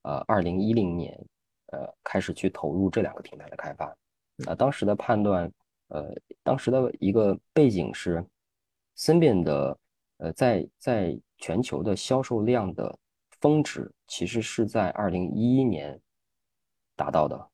[0.04, 1.14] 呃二零一零年
[1.74, 3.86] 呃开始去投入这两个平台的开发，
[4.48, 5.52] 啊，当时的判断。
[5.90, 8.24] 呃，当时的一个背景是，
[8.94, 9.80] 森变的
[10.18, 12.96] 呃，在在全球的销售量的
[13.40, 16.00] 峰值，其实是在二零一一年
[16.96, 17.50] 达到的，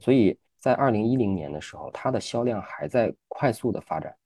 [0.00, 4.16] 所以在二零一零年的时候，它的销量还在快速的发展。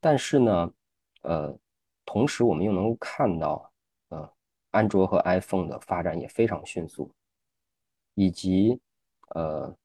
[0.00, 0.72] 但是呢，
[1.20, 1.58] 呃，
[2.06, 3.70] 同时我们又能够看到，
[4.08, 4.32] 呃，
[4.70, 7.10] 安卓和 iPhone 的发展也非常迅速，
[8.14, 8.80] 以及
[9.34, 9.76] 呃，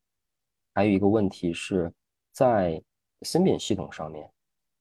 [0.73, 1.93] 还有一个问题是。
[2.31, 2.81] 在
[3.23, 4.29] 芯片系统上面，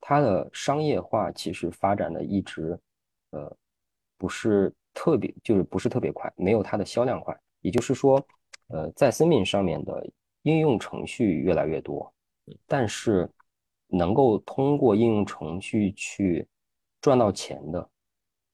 [0.01, 2.79] 它的商业化其实发展的一直，
[3.31, 3.57] 呃，
[4.17, 7.37] 不是特别，就是不是特别快，没有它的销量快。
[7.61, 8.25] 也就是说，
[8.69, 10.09] 呃，在芯片上面的
[10.43, 12.13] 应用程序越来越多，
[12.67, 13.29] 但是
[13.89, 16.47] 能够通过应用程序去
[17.01, 17.91] 赚到钱的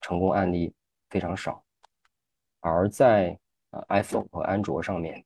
[0.00, 0.72] 成功案例
[1.10, 1.62] 非常少。
[2.60, 3.38] 而在
[3.70, 5.22] 呃 iPhone 和安卓上面，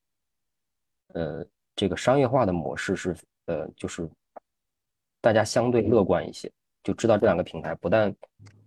[1.15, 3.17] 呃，这个商业化的模式是。
[3.49, 4.09] 呃，就是
[5.23, 8.15] 大家相对乐观一些，就知道这两个平台不但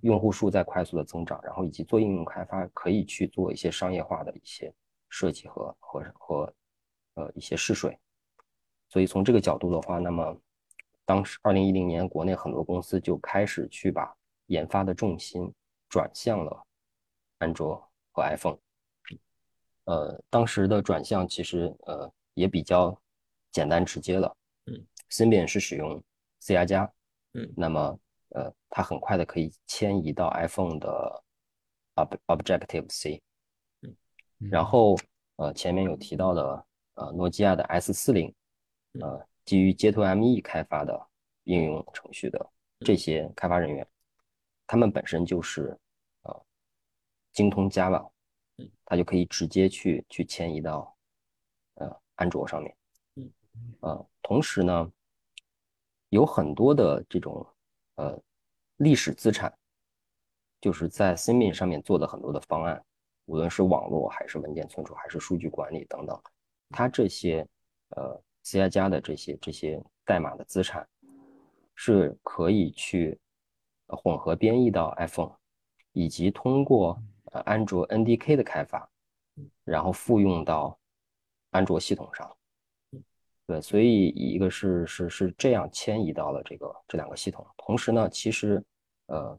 [0.01, 4.73] 用户数在快速的增长，然后以及做应用开发可以去做一些商业化的一些
[5.07, 6.53] 设计和和和
[7.13, 7.95] 呃一些试水。
[8.89, 10.35] 所以从这个角度的话，那么
[11.05, 14.11] 当时二零一零年国内很多公司就开始去把
[14.47, 15.53] 研发的重心
[15.89, 16.65] 转向了
[17.37, 17.75] 安卓
[18.11, 18.57] 和 iPhone。
[19.85, 22.99] 呃，当时的转向其实呃也比较
[23.51, 24.35] 简单直接了。
[25.11, 26.01] 嗯，Symbian 是使用
[26.39, 26.93] C 加加，
[27.33, 31.23] 嗯，那么呃，它很快的可以迁移到 iPhone 的
[31.95, 33.21] Ob Objective C，
[33.81, 33.95] 嗯，
[34.49, 34.97] 然后
[35.35, 38.33] 呃前面有提到的呃诺基亚的 S 四零，
[38.99, 41.07] 呃基于 J2ME 开发的
[41.43, 43.85] 应用程序的这些开发人员，
[44.65, 45.77] 他们本身就是
[46.23, 46.45] 呃
[47.33, 48.09] 精通 Java，
[48.57, 50.95] 嗯，他就可以直接去去迁移到
[51.75, 52.75] 呃安卓上面。
[53.81, 54.89] 呃，同时呢，
[56.11, 57.45] 有很多的这种
[57.95, 58.21] 呃
[58.77, 59.53] 历史资产，
[60.59, 62.83] 就是在 Symbian 上面做的很多的方案，
[63.27, 66.21] 无论是网络还是文件存储还是数据管理等等，
[66.69, 67.47] 它这些
[67.95, 70.85] 呃 C 加加的这些这些代码的资产，
[71.75, 73.17] 是可以去
[73.87, 75.33] 混合编译到 iPhone，
[75.93, 78.89] 以及通过呃安卓 NDK 的开发，
[79.63, 80.77] 然后复用到
[81.51, 82.29] 安卓系统上。
[83.51, 87.45] 对，所以一个是是是这样迁移到了这个这两个系统。
[87.57, 88.63] 同时呢，其实，
[89.07, 89.37] 呃，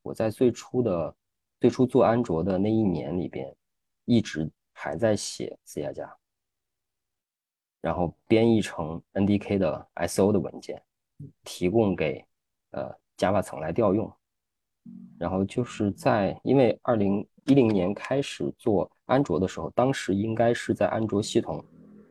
[0.00, 1.14] 我在最初的
[1.60, 3.54] 最初做安卓的那一年里边，
[4.06, 6.16] 一直还在写 C 加加。
[7.82, 10.82] 然后编译成 NDK 的 SO 的文件，
[11.44, 12.24] 提供给
[12.70, 14.10] 呃 Java 层来调用。
[15.18, 21.62] 然后就是在因为二零一零年开始做安卓的时候，当时应该是在安卓系统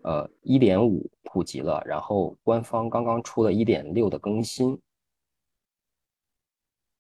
[0.04, 4.80] 呃一点五普及了，然后官方刚刚出了一点六的更新。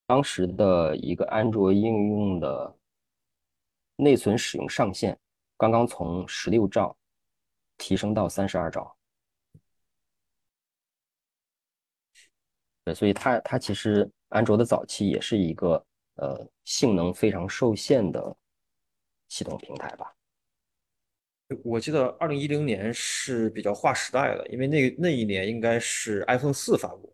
[0.05, 2.75] 当时的一个安卓应用的
[3.95, 5.17] 内存使用上限
[5.55, 6.95] 刚刚从十六兆
[7.77, 8.95] 提升到三十二兆。
[12.83, 15.85] 对，所以它它其实安卓的早期也是一个
[16.15, 18.35] 呃性能非常受限的
[19.29, 20.13] 系统平台吧。
[21.63, 27.13] 我记得二零一零年是比较划时代的，因为那那一年应该是 iPhone 四发布。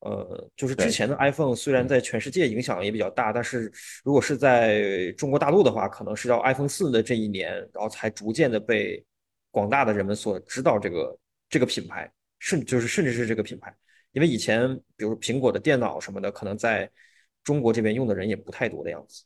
[0.00, 3.70] 呃，就是之前的 iPhone 虽然在全世界影响也比较大，但是
[4.04, 9.04] 如果是在中国大陆的话，可能是到 iPhone 四的这一年，然后才逐渐的被
[9.50, 13.74] 广大的人们所知道这个这个品牌，甚就是甚至是这个品牌。
[14.12, 16.88] 因为以前，比如苹果的电脑什么的，可能在
[17.42, 19.24] 中国这边用的人也不太多的样子。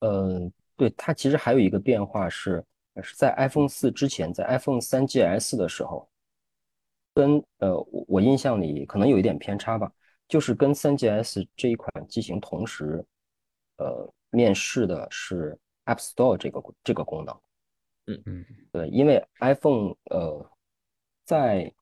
[0.00, 2.64] 嗯，呃，对，它其实还有一个变化是，
[3.02, 6.08] 是在 iPhone 四之前，在 iPhone 三 GS 的时候，
[7.14, 9.90] 跟呃，我我印象里可能有一点偏差吧，
[10.28, 13.04] 就是跟三 GS 这一款机型同时，
[13.78, 17.40] 呃，面试的是 App Store 这个这个功能。
[18.08, 20.50] 嗯嗯，对，因为 iPhone 呃，
[21.24, 21.72] 在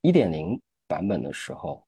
[0.00, 1.84] 一点零版本的时候，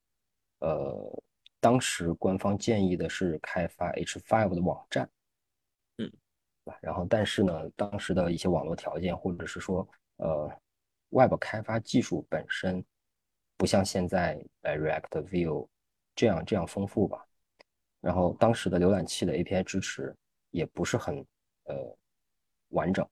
[0.59, 1.23] 呃，
[1.59, 5.18] 当时官方建议的是开发 H5 的网站，嗯，
[6.81, 10.51] 然后但是呢，当时的一些网络条件或者是说，呃
[11.09, 12.83] ，Web 开发技术本身
[13.57, 15.67] 不像现在呃 React、Vue
[16.15, 17.25] 这样这样丰富吧，
[18.01, 20.15] 然后当时的浏览器的 API 支持
[20.51, 21.25] 也不是很
[21.65, 21.97] 呃
[22.69, 23.07] 完整。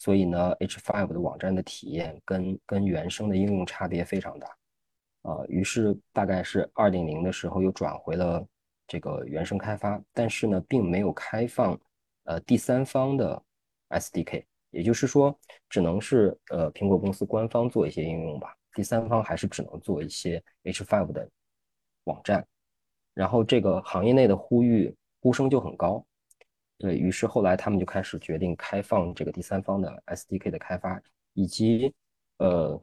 [0.00, 4.46] 所以呢，H5 的网站的体验跟跟原生的应用差别非常大，
[5.22, 8.46] 啊，于是大概是二点零的时候又转回了
[8.86, 11.76] 这个原生开发，但是呢，并没有开放
[12.28, 13.42] 呃第三方的
[13.88, 15.34] SDK，也就是说，
[15.70, 21.26] 只能是呃苹果公司官方做一些应用吧，第三方还是只能做一些 H5 的
[22.04, 22.46] 网站，
[23.14, 26.04] 然后这个行业内的呼吁呼声就很高。
[26.76, 31.00] 对于是，后来他们就开始决定开放这个第三方的 SDK 的开发，
[31.32, 31.92] 以及
[32.36, 32.78] 呃，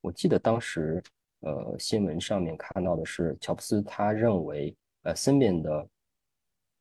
[0.00, 1.00] 我记得当时
[1.40, 5.88] 呃新闻上面看到的是，乔布斯他认为呃 Simian 的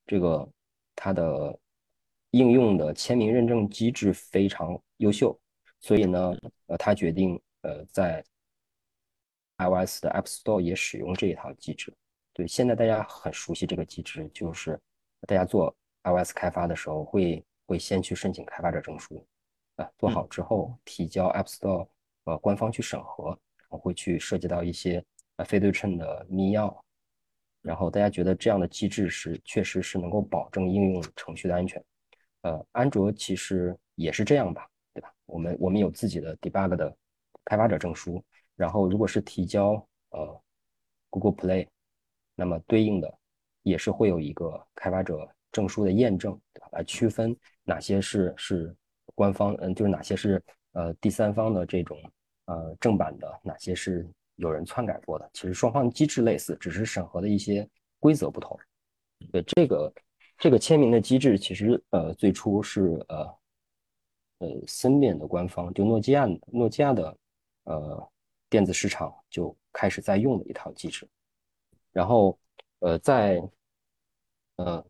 [0.08, 0.50] 这个
[0.96, 1.58] 它的
[2.32, 5.40] 应用的签名认证机制非常优秀，
[5.80, 6.34] 所以呢
[6.68, 8.24] 呃他决定呃在
[9.58, 11.94] iOS 的 App Store 也使用这一套机制。
[12.34, 14.80] 对，现在大家很熟悉这个机制，就是
[15.28, 15.74] 大家做。
[16.04, 19.24] iOS 开发的时候会会先去申请开发者证书，
[19.76, 21.88] 啊，做好之后提交 App Store
[22.24, 23.26] 呃官方去审核，
[23.60, 26.76] 然后会去涉及到一些呃非对称的密钥，
[27.62, 31.80] 然后大家觉得这样的机制是确实是能够保证应用程序的安全，
[32.42, 35.14] 呃，安卓其实也是这样吧，对吧？
[35.26, 36.96] 我们我们有自己的 debug 的
[37.46, 38.24] 开发者证书，
[38.56, 39.74] 然后如果是提交
[40.10, 40.42] 呃
[41.10, 41.68] Google Play，
[42.36, 43.14] 那么对应的
[43.64, 45.30] 也是会有一个开发者。
[45.54, 46.70] 证书的验证，对吧？
[46.72, 48.74] 来区分哪些是是
[49.16, 52.02] 官方，嗯，就是哪些是呃第三方的这种
[52.46, 55.30] 呃正版的，哪些是有人篡改过的。
[55.34, 57.68] 其实双方机制类似，只是审核的一些
[58.00, 58.58] 规则不同。
[59.30, 59.94] 对这个
[60.42, 63.38] 这个签名的机制，其实呃最初是呃
[64.40, 67.18] 呃森变的官方，就诺基亚诺基亚的
[67.66, 68.12] 呃
[68.50, 71.08] 电子市场就开始在用的一套机制。
[71.92, 72.40] 然后
[72.80, 73.40] 呃在
[74.56, 74.84] 呃。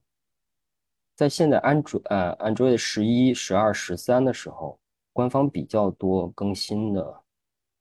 [1.13, 4.79] 在现在安卓呃 Android 十一、十二、十三的时候，
[5.13, 7.23] 官方比较多更新的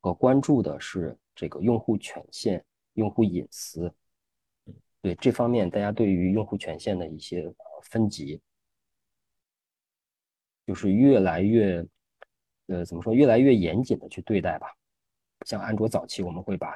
[0.01, 2.63] 和关注的是这个用户权限、
[2.95, 3.91] 用户隐私。
[5.03, 8.41] 对这方面，大家对于用户权限的一些分级，
[10.67, 11.85] 就是越来越
[12.67, 14.69] 呃怎么说，越来越严谨的去对待吧。
[15.47, 16.75] 像安卓早期，我们会把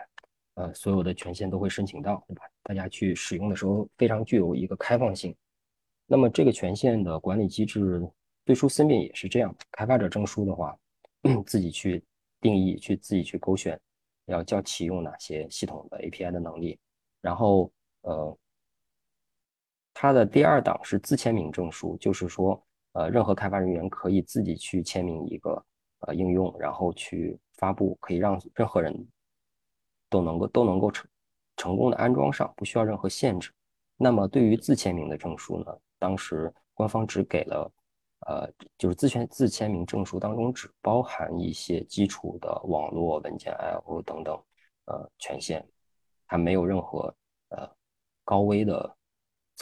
[0.54, 2.42] 呃所有的权限都会申请到，对吧？
[2.62, 5.36] 大家去使用的时候，非常具有一个开放性。
[6.06, 8.00] 那么这个权限的管理机制，
[8.46, 9.54] 最初森变也是这样。
[9.70, 10.74] 开发者证书的话，
[11.46, 12.02] 自己去
[12.40, 13.78] 定义，去自己去勾选，
[14.26, 16.78] 要叫启用哪些系统的 API 的能力。
[17.20, 17.70] 然后，
[18.04, 18.38] 呃，
[19.92, 25.64] 它的第二档是自签名证书，就是说，呃，任何开发人员可以自己去签名一个
[26.00, 28.94] 呃应用，然后去发布，可以让任何人
[30.08, 31.08] 都能够都能够成
[31.56, 33.52] 成功的安装上，不需要任何限制。
[33.96, 35.76] 那么对于自签名的证书呢？
[35.98, 37.72] 当时官方只给了
[38.26, 44.34] 呃，就是自签自签名证书当中只包含一些基础的网络文件 I/O 等等
[44.86, 45.66] 呃权限，
[46.26, 47.14] 它没有任何
[47.50, 47.70] 呃
[48.24, 48.96] 高危的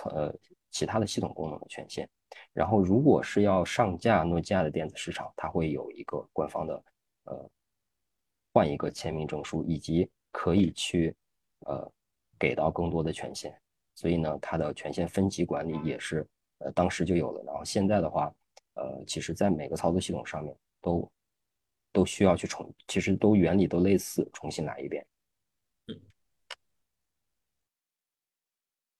[0.05, 0.35] 呃
[0.71, 2.09] 其他的系统功能的权限。
[2.55, 6.85] 然后，如果是要上架诺基亚的电子市场，它会有一个官方的
[7.25, 7.51] 呃
[8.53, 11.15] 换一个签名证书，以及可以去
[11.67, 11.91] 呃
[12.39, 13.55] 给到更多的权限。
[13.95, 16.27] 所以呢，它的权限分级管理也是
[16.59, 17.43] 呃当时就有了。
[17.45, 18.33] 然后现在的话，
[18.75, 21.11] 呃，其实在每个操作系统上面都
[21.93, 25.07] 都需要去重，其实都原理都类似，重新来一遍。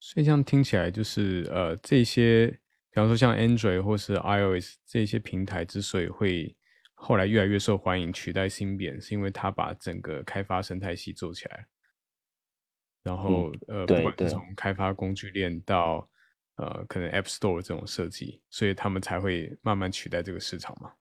[0.05, 2.49] 所以这样听起来就是呃这些，
[2.91, 6.57] 比方说像 Android 或是 iOS 这些平台之所以会
[6.93, 11.69] 后来越来越受欢迎，取代 Symbian，是因为它把整个开发生态系做起来。
[13.05, 16.09] 然后呃，不管是从开发工具链到
[16.57, 20.93] 呃可能 App Store 这种设计，所以他们才会慢慢取代这个市场嘛。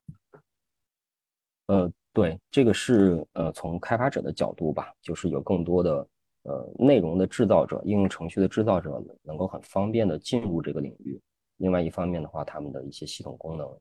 [1.65, 6.07] 呃，对，这个是呃从开发者的角度吧，就是有更多的
[6.43, 11.19] 呃内容的制造者、应用程序的制造者能够很方便的进入这个领域。
[11.57, 13.79] 另外一方面的话，他们的一些系统功能，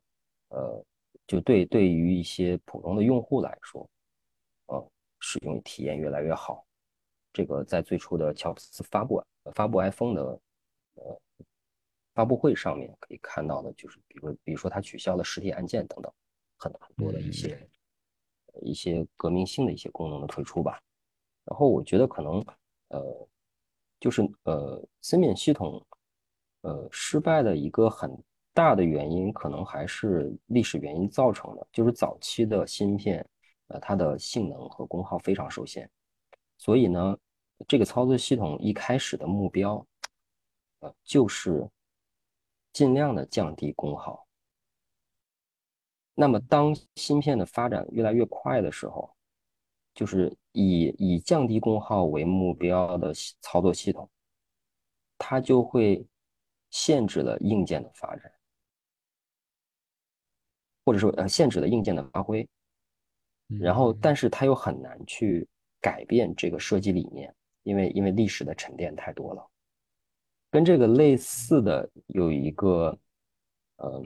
[0.49, 0.85] 呃，
[1.27, 3.89] 就对对于一些普通的用户来说，
[4.67, 4.91] 呃，
[5.21, 6.65] 使用体验越来越好。
[7.33, 10.41] 这个在最初的乔布斯发布发布 iPhone 的
[10.97, 11.21] 呃
[12.13, 16.13] 发布会上面可以看到的，就是比如比如说他取消了实体按键等等，
[16.59, 17.69] 很很多的一些
[18.63, 20.83] 一些革命性的一些功能的推出吧。
[21.51, 22.43] 然后我觉得可能
[22.89, 23.29] 呃
[23.99, 25.85] 就是呃芯片系统
[26.63, 28.11] 呃失败的一个很
[28.55, 33.29] 大的原因，可能还是历史原因造成的，就是早期的芯片
[33.67, 35.91] 呃它的性能和功耗非常受限。
[36.57, 37.19] 所以呢，
[37.67, 39.85] 这个操作系统一开始的目标，
[40.81, 41.69] 呃，就是
[42.73, 44.25] 尽量的降低功耗。
[46.15, 49.11] 那么，当芯片的发展越来越快的时候，
[49.95, 54.09] 就是以以降低功耗为目标的操作系统，
[55.19, 56.07] 它就会
[56.71, 58.33] 限制了硬件的发展，
[60.85, 62.49] 或者说呃，限制了硬件的发挥。
[63.47, 65.49] 然后，但是它又很难去。
[65.83, 69.51] 改变这个设计理念，因为因为历史的沉淀太多了。
[70.51, 72.99] 跟这个类似的有一个，
[73.77, 74.03] 呃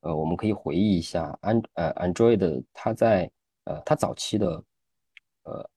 [0.00, 3.30] 呃，我们可以回忆一下安呃 Android 它在
[3.64, 4.62] 呃它早期的
[5.48, 5.70] 呃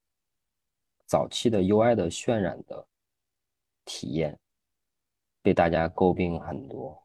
[1.05, 2.85] 早期的 UI 的渲染的
[3.85, 4.37] 体验
[5.41, 7.01] 被大家诟病很多，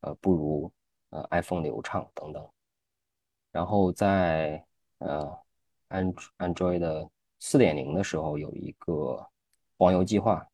[0.00, 0.70] 呃不如
[1.10, 2.48] 呃 iPhone 流畅等等。
[3.50, 4.64] 然后在
[4.98, 5.38] 呃
[5.88, 9.26] 安 Android 的四点零的时候有一个
[9.78, 10.46] 黄油计划，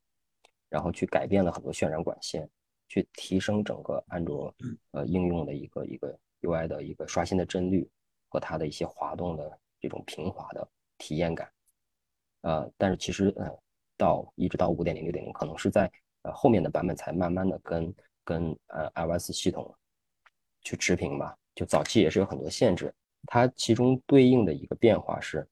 [0.69, 2.49] 然后去改变了很多渲染管线，
[2.89, 4.55] 去提升整个安卓
[4.91, 7.89] 呃应用的一个一个 UI 的一个刷新的帧率
[8.29, 10.69] 和它的一些滑动的这种平滑的
[11.01, 11.51] 体验感。
[12.43, 13.51] 呃，但是其实呃
[13.97, 15.91] 到一直到五点零六点零，可能是在
[16.23, 19.75] 呃后面的版本才慢慢的跟跟呃 iOS 系统
[20.61, 21.37] 去持平吧。
[21.55, 22.95] 就早期也是有很多限制，
[23.27, 25.45] 它其中对应的一个变化是。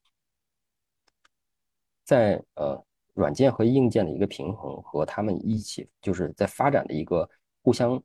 [2.04, 2.82] 在呃
[3.12, 7.28] 软件和硬件的一个平衡和他们一起就是在发展的一个
[7.62, 8.02] 互相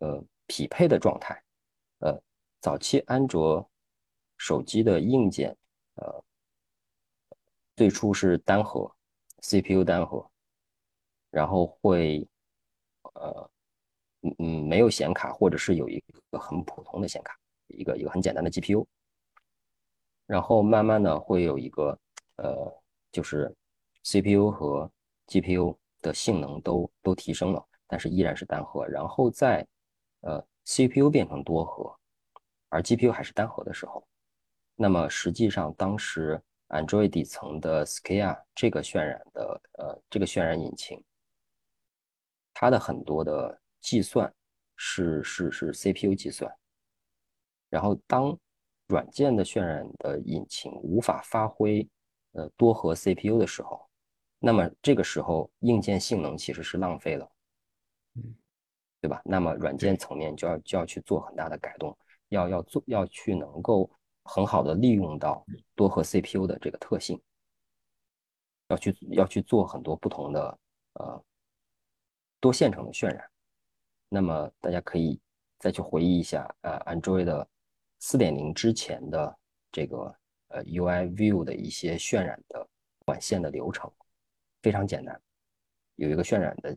[0.00, 1.40] 呃匹配的状态。
[2.00, 2.20] 呃，
[2.60, 3.70] 早期安卓
[4.38, 5.56] 手机的硬件
[5.94, 6.24] 呃
[7.76, 8.90] 最初是单核
[9.40, 10.28] CPU 单核，
[11.30, 12.28] 然后会
[13.14, 13.50] 呃
[14.22, 18.86] 嗯嗯没有显卡或者是有一个很普通的显卡，一个一个很简单的 GPU，
[20.26, 21.98] 然后慢慢的会有一个
[22.36, 22.80] 呃。
[23.14, 23.54] 就是
[24.02, 24.90] CPU 和
[25.28, 28.84] GPU 的性能都都提升了，但是依然是单核。
[28.88, 29.64] 然后在
[30.22, 31.96] 呃 CPU 变成多核，
[32.70, 34.04] 而 GPU 还是单核的时候，
[34.74, 36.42] 那么实际上当时
[36.74, 41.02] Android 底层的 Skia 这个渲染的呃这个渲染引擎，
[42.52, 44.32] 它的很多的计算
[44.76, 46.54] 是是是 CPU 计算。
[47.70, 48.38] 然后当
[48.88, 51.88] 软件的渲染的引擎无法发挥。
[52.36, 53.88] 呃，多核 CPU 的时候，
[54.40, 57.30] 那么这个时候硬件性能其实是浪费了，
[58.16, 58.34] 嗯，
[59.00, 59.22] 对吧？
[59.24, 61.96] 那么软件层面就要就要去做很大的改动，
[62.30, 63.88] 要要做要去能够
[64.24, 65.44] 很好的利用到
[65.74, 67.20] 多核 CPU 的这个特性，
[68.68, 70.58] 要去要去做很多不同的
[70.94, 71.24] 呃
[72.40, 73.30] 多线程的渲染。
[74.08, 75.20] 那么大家可以
[75.58, 77.46] 再去回忆一下，呃，Android
[78.00, 79.38] 四点零之前的
[79.70, 80.14] 这个。
[80.48, 82.68] 呃，UI View 的一些渲染的
[83.04, 83.90] 管线的流程
[84.62, 85.20] 非常简单，
[85.96, 86.76] 有一个渲染的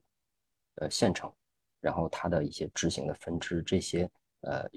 [0.76, 1.32] 呃线程，
[1.80, 4.68] 然后它的一些执行的分支，这些呃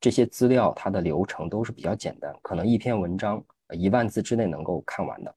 [0.00, 5.34] 这些资料它的流程都是比较简单，可能一篇文章一万字之内能够看完的。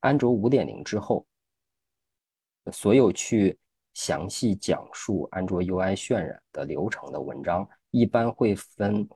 [0.00, 1.26] 安卓五点零之后，
[2.72, 3.58] 所有去
[3.92, 9.06] 详细讲述安卓 UI 渲染的流程的文章，一般会分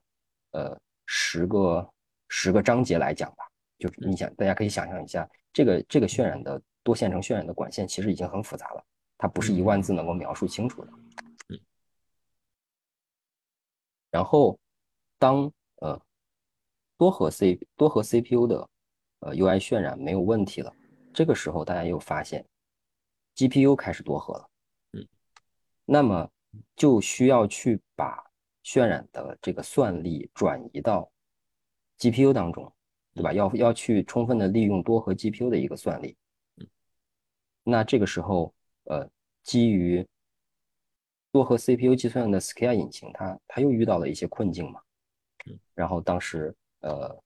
[0.51, 1.91] 呃十个
[2.29, 3.49] 十个章节来讲吧。
[3.79, 8.85] 就是你想，大家可以想象一下，这个这个渲染的多线程渲染的管线其实已经很复杂了，
[9.17, 10.93] 它不是一万字能够描述清楚的。
[14.11, 14.59] 然后，
[15.25, 15.99] 当呃
[16.99, 18.69] 多核 C 多核 CPU 的
[19.21, 20.71] 呃 UI 渲染没有问题了，
[21.15, 22.45] 这个时候大家又发现
[23.35, 24.51] GPU 开始多核了，
[24.93, 25.09] 嗯，
[25.87, 26.31] 那么
[26.77, 28.23] 就需要去把
[28.63, 31.11] 渲染的这个算力转移到
[31.99, 32.71] GPU 当中，
[33.15, 33.33] 对吧？
[33.33, 36.15] 要要去充分的利用多核 GPU 的一个算力，
[36.59, 36.67] 嗯，
[37.63, 38.55] 那这个时候
[38.85, 39.09] 呃
[39.43, 40.07] 基于
[41.33, 44.83] 多核 CPU 计算的 Skia 引擎，它它又遇到了一些困境嘛。
[45.75, 47.17] 然后当时呃，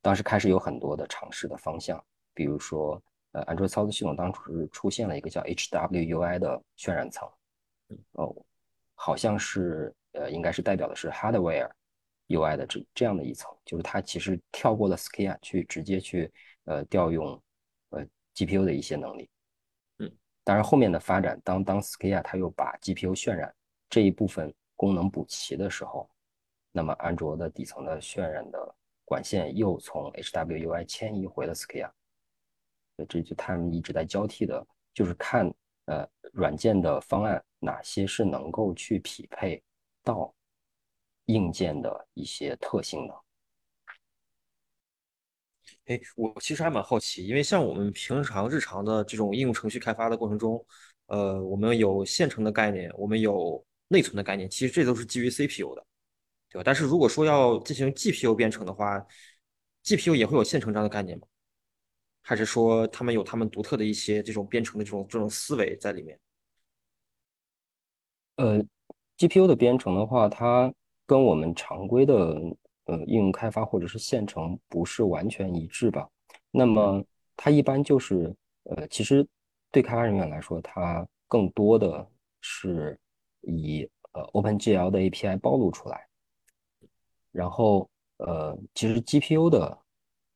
[0.00, 2.02] 当时开始有很多的尝试的方向，
[2.34, 3.02] 比如说
[3.32, 7.28] 呃，安卓操作系统当时出现了一个叫 HWUI 的渲染层，
[8.12, 8.34] 哦，
[8.94, 11.70] 好像是呃，应该是代表的是 Hardware
[12.28, 16.32] UI 的这这样的一层，就是它其实跳过了 Skia 去直接去
[16.64, 17.40] 呃调用
[17.90, 19.30] 呃 GPU 的一些能力。
[19.98, 20.12] 嗯
[20.44, 23.54] 当然，后面的发展，当当 Skia 它又把 GPU 渲染
[23.88, 26.10] 这一部分功能补齐的时候，
[26.72, 31.90] 那么安卓的底层的渲染的管线又从 HWUI 迁移回了 Skia。
[33.08, 35.52] 这就他们一直在交替的，就是看
[35.86, 39.62] 呃软件的方案哪些是能够去匹配
[40.02, 40.34] 到
[41.26, 43.14] 硬件的一些特性的。
[45.86, 50.64] 哎，我其实还蛮好奇，因为像我们平常日常的这种应用程序开发的过程中，
[51.06, 55.84] 呃，我们有线程的概念，我们有内存的概念，其实这都是基于 CPU 的，
[56.52, 56.64] 对？
[56.64, 59.04] 但是如果说要进行 GPU 编程的话
[59.84, 61.26] ，GPU 也会有线程这样的概念吗？
[62.24, 66.18] 还是说他们有他们独特的一些这种编程的这种这种思维在里面？
[68.36, 68.64] 呃
[69.18, 70.72] ，GPU 的编程的话，它
[71.04, 72.14] 跟我们常规的
[72.84, 76.08] 呃应用开发或者是线程不是完全一致吧？
[76.50, 77.04] 那么
[77.36, 78.34] 它一般就是
[78.64, 79.26] 呃，其实
[79.70, 82.08] 对开发人员来说，它更多的
[82.40, 82.98] 是
[83.40, 86.06] 以呃 OpenGL 的 API 暴露出来，
[87.32, 89.76] 然后呃，其实 GPU 的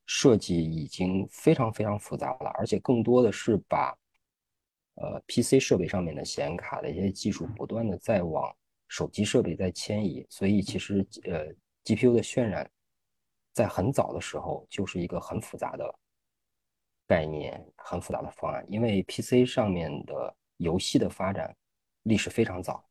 [0.06, 3.96] 设计已经非常非常复杂了，而且更多的是把
[4.94, 8.54] 呃 PC 设备上面的显卡的一些技术不断的在往
[8.88, 11.46] 手机设备在迁移，所以其实呃
[11.84, 12.70] GPU 的渲染
[13.52, 15.94] 在很早的时候就是一个很复杂的
[17.06, 21.54] 概念，很复杂的方案，因为 PC 上面的游戏的发展
[22.04, 22.85] 历史非常早，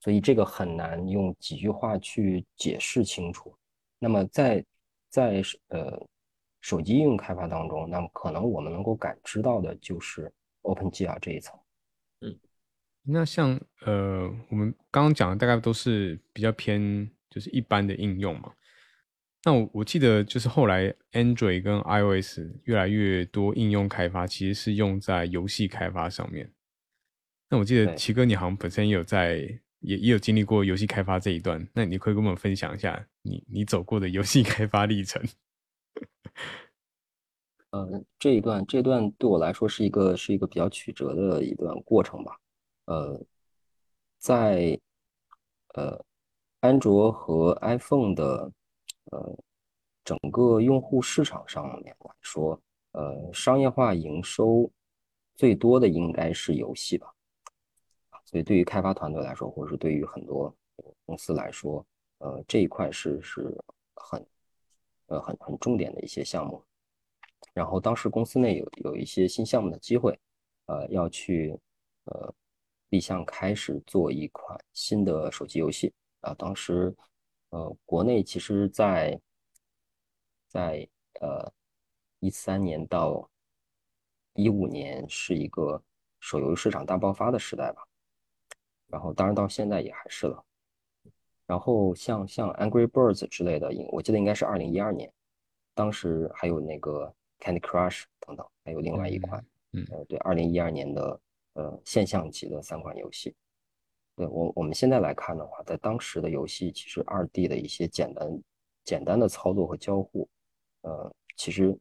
[0.00, 3.54] 所以这个很难用几句话去解释清楚。
[3.98, 4.64] 那么在
[5.08, 6.06] 在呃
[6.60, 10.32] 手机应用开发当中，那么可能我们能够感知到的就是
[10.62, 11.58] OpenGL 这一层。
[12.20, 12.38] 嗯，
[13.02, 18.52] 那像呃我们刚刚讲的大概都是比较偏就是一般的应用嘛。
[19.44, 26.52] 那我我记得就是后来 Android 跟 iOS 越来越多应用开发其实是用在游戏开发上面。
[27.48, 35.22] 那我记得奇哥你好像本身也有在也也有经历过游戏开发这一段，那你可以跟我们分享一下你你走过的游戏开发历程。
[37.70, 42.38] 呃，这一段这段对我来说是一个是一个比较曲折的一段过程吧。
[42.86, 43.20] 呃，
[44.18, 44.78] 在
[45.74, 46.02] 呃
[46.60, 48.50] 安卓和 iPhone 的
[49.10, 49.38] 呃
[50.04, 52.58] 整个用户市场上面来说，
[52.92, 54.70] 呃商业化营收
[55.34, 57.12] 最多的应该是游戏吧。
[58.26, 60.54] 所以对于开发团队来说，或者是对于很多
[61.06, 61.86] 公司来说，
[62.18, 63.56] 呃这一块是是
[63.94, 64.26] 很
[65.06, 66.62] 呃很很重点的一些项目。
[67.54, 70.18] 然后当时公司内有有一些新项目的机会，
[70.66, 71.56] 呃，要去
[72.06, 72.34] 呃
[72.88, 76.34] 立项开始做一款新的手机游戏啊。
[76.34, 76.92] 当时
[77.50, 79.20] 呃国内其实，在
[80.48, 80.88] 在
[81.20, 81.52] 呃
[82.18, 83.30] 一三年到
[84.34, 85.80] 一五年是一个
[86.18, 87.85] 手游市场大爆发的时代吧。
[88.88, 90.44] 然后当然到现在也还是了。
[91.46, 95.12] 然后像像 Angry Birds 之类的，我记得应该是二零一二年，
[95.74, 97.12] 当时还有那个。
[97.38, 101.20] Candy Crush 等等，还有另外一款，嗯，呃，对，二零一二年的
[101.52, 103.36] 呃现象级的三款游戏。
[104.16, 108.42] 对我我们现在来看的话，在当时的游戏，其实二 D 的一些简单
[108.86, 110.26] 简单的操作和交互，
[110.80, 111.78] 呃，其实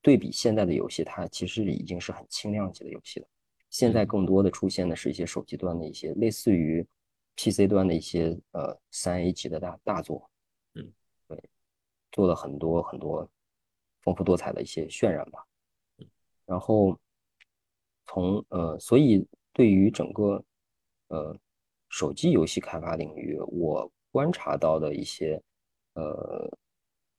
[0.00, 3.28] 对比现在的游戏，它其实已经是很轻量级的游戏了。
[3.70, 6.86] 现在更多的出现的是一些手机端的一些类似于
[7.36, 10.28] PC 端的一些呃三 A 级的大大作，
[10.74, 10.92] 嗯，
[11.28, 11.42] 对，
[12.12, 13.26] 做了很多很多
[14.02, 15.46] 丰富多彩的一些渲染吧，
[15.98, 16.06] 嗯，
[16.44, 16.98] 然后
[18.06, 20.44] 从呃，所以对于整个
[21.08, 21.36] 呃
[21.88, 25.40] 手机游戏开发领域，我观察到的一些
[25.94, 26.50] 呃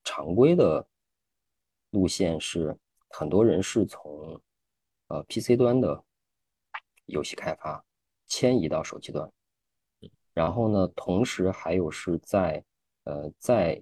[0.03, 0.85] 常规的
[1.91, 2.77] 路线是，
[3.09, 4.39] 很多人是从
[5.07, 6.03] 呃 PC 端的
[7.11, 7.83] 游戏开发
[8.27, 9.31] 迁移到手机端。
[10.33, 12.63] 然后呢，同时还有是在
[13.03, 13.81] 呃在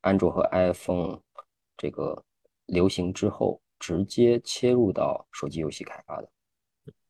[0.00, 1.20] 安卓和 iPhone
[1.76, 2.22] 这个
[2.66, 6.28] 流行之后，直接切入到手机游戏开发的。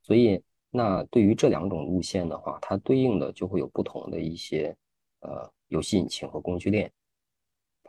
[0.03, 4.77] 所以，那对于这两种路线的话，它对应的就会有不同的一些
[5.21, 6.93] 呃游戏引擎和工具链。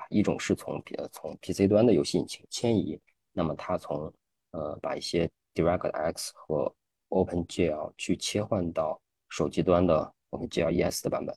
[0.09, 2.97] 一种是从呃从 PC 端的游戏引擎迁移，
[3.34, 4.11] 那么它从
[4.51, 6.73] 呃把一些 DirectX 和
[7.10, 10.14] OpenGL 去切换到手机端的。
[10.30, 11.34] 我们 GLES 的版本，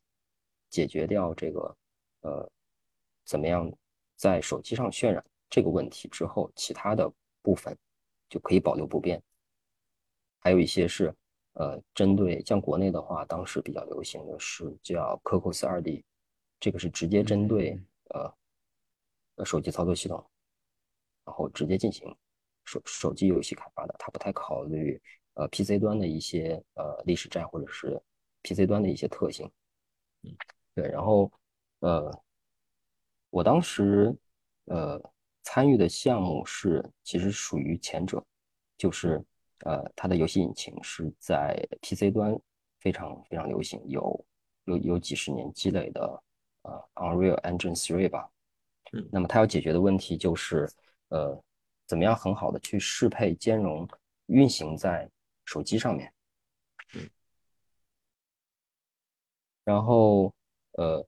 [0.68, 1.76] 解决掉这个
[2.22, 2.50] 呃
[3.24, 3.72] 怎么样
[4.16, 7.08] 在手机上渲染这个问题之后，其他的
[7.40, 7.74] 部分
[8.28, 9.22] 就可以保留不变。
[10.40, 11.14] 还有一些是
[11.52, 16.02] 呃针对像国内的话，当时比较流行的是叫 Cocos 2D，
[16.58, 18.34] 这个是直接针对呃
[19.36, 20.28] 呃手机操作系统，
[21.24, 22.12] 然后直接进行
[22.64, 25.00] 手手机游戏开发的，它不太考虑
[25.34, 28.00] 呃 PC 端的一些呃历史债或者是。
[28.42, 29.46] PC 端的一些特性，
[30.22, 30.34] 嗯，
[30.74, 31.30] 对，然后
[31.80, 32.10] 呃，
[33.28, 34.16] 我当时
[34.64, 34.98] 呃
[35.42, 38.24] 参与的项目是其实属于前者，
[38.78, 39.22] 就是
[39.66, 42.34] 呃它的游戏引擎是在 PC 端
[42.78, 44.24] 非常非常流行，有
[44.64, 46.22] 有有几十年积累的
[46.62, 48.26] 呃 Unreal Engine 3吧，
[48.94, 50.66] 嗯，那么它要解决的问题就是
[51.10, 51.38] 呃
[51.86, 53.86] 怎么样很好的去适配兼容
[54.28, 55.06] 运行在
[55.50, 56.12] 手机上面。
[56.94, 57.10] 嗯
[59.64, 60.32] 然后，
[60.72, 61.04] 呃，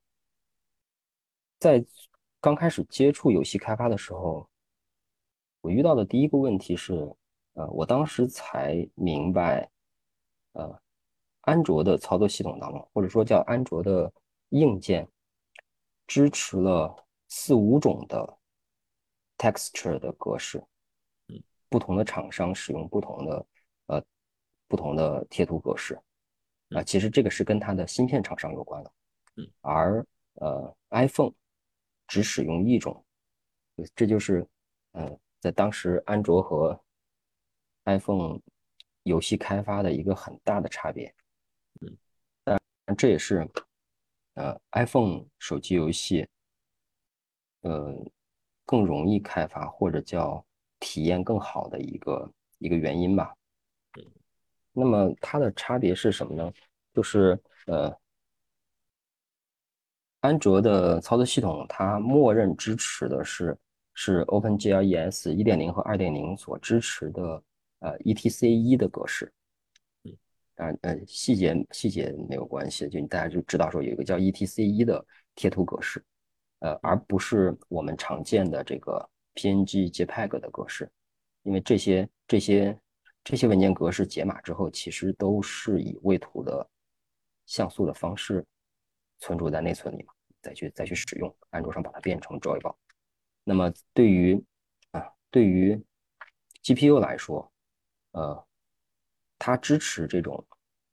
[1.60, 1.84] 在
[2.40, 4.48] 刚开始接触游戏开发的时候，
[5.60, 6.92] 我遇到的第一个问题是，
[7.54, 9.68] 呃，我当时才明白，
[10.52, 10.80] 呃，
[11.42, 14.12] 安卓的操作系统当中，或者说叫安卓的
[14.50, 15.08] 硬件，
[16.06, 18.38] 支持了四五种的
[19.38, 20.62] texture 的格式，
[21.28, 23.46] 嗯，不同的厂商使用不同的，呃，
[24.72, 26.00] 不同的贴图格式。
[26.70, 28.92] 啊，其实这个是跟它的芯片厂商有关的，
[29.36, 30.06] 嗯，而
[30.36, 31.30] 呃，iPhone
[32.06, 33.04] 只使用一种，
[33.94, 34.48] 这就是
[34.92, 36.80] 呃，在当时安卓和
[37.84, 38.40] iPhone
[39.02, 41.14] 游戏开发的一个很大的差别，
[41.82, 41.98] 嗯，
[42.42, 43.46] 但这也是
[44.32, 46.26] 呃 iPhone 手机游戏
[47.60, 47.94] 呃
[48.64, 50.42] 更容易开发或者叫
[50.80, 53.36] 体验更好的一个一个原因吧。
[54.72, 56.52] 那么它的差别是什么呢？
[56.94, 57.94] 就是呃，
[60.20, 63.56] 安卓的操作系统它默认支持的是
[63.94, 67.42] 是 OpenGL ES 一点零和二点零所支持的
[67.80, 69.32] 呃 ETC 一的格式。
[70.04, 70.16] 嗯，
[70.54, 75.04] 当然呃细节细节没有关系，就大家就知道说有一个叫 ETC 一的
[75.34, 76.02] 贴图格式，
[76.60, 80.90] 呃，而不是我们常见的这个 PNG JPEG 的格式，
[81.42, 82.78] 因为这些这些。
[83.24, 86.68] 这些文件格式解码之后，其实都是以位图的
[87.46, 88.44] 像素的方式
[89.20, 90.12] 存储在内存里嘛，
[90.42, 91.32] 再去再去使用。
[91.50, 92.74] 安卓上把它变成 Joybox。
[93.44, 94.42] 那么对于
[94.90, 95.80] 啊，对于
[96.64, 97.52] GPU 来说，
[98.10, 98.44] 呃，
[99.38, 100.44] 它支持这种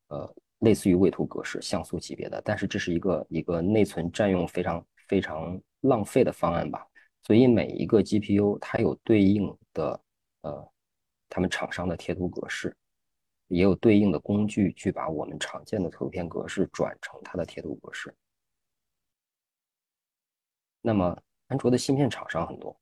[0.10, 6.86] 呃类似于位图格式像素级别的，但是这是一个一个内存占用非常非常浪费的方案吧。
[7.24, 10.00] 所以每一个 GPU 它有对应的
[10.42, 10.72] 呃。
[11.30, 12.76] 他们厂商的贴图格式
[13.48, 18.14] 也有对应的工具去把我们常见的图片格式转成它的贴图格式。
[20.82, 21.18] 那么，
[21.48, 22.80] 安卓的芯片厂商很多，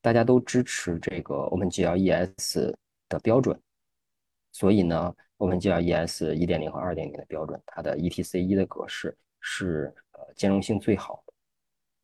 [0.00, 2.72] 大家都支持这个 OpenGL ES
[3.08, 3.60] 的标准，
[4.52, 11.32] 所以呢，OpenGL ES 一点零和二点零的标准，它的 ETC 一的格式是呃兼容性最好的，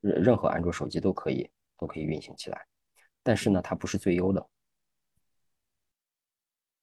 [0.01, 1.49] 任任何安卓手机都可以
[1.79, 2.67] 都可以运行起来。
[3.23, 4.45] 但是呢，它不是最优的。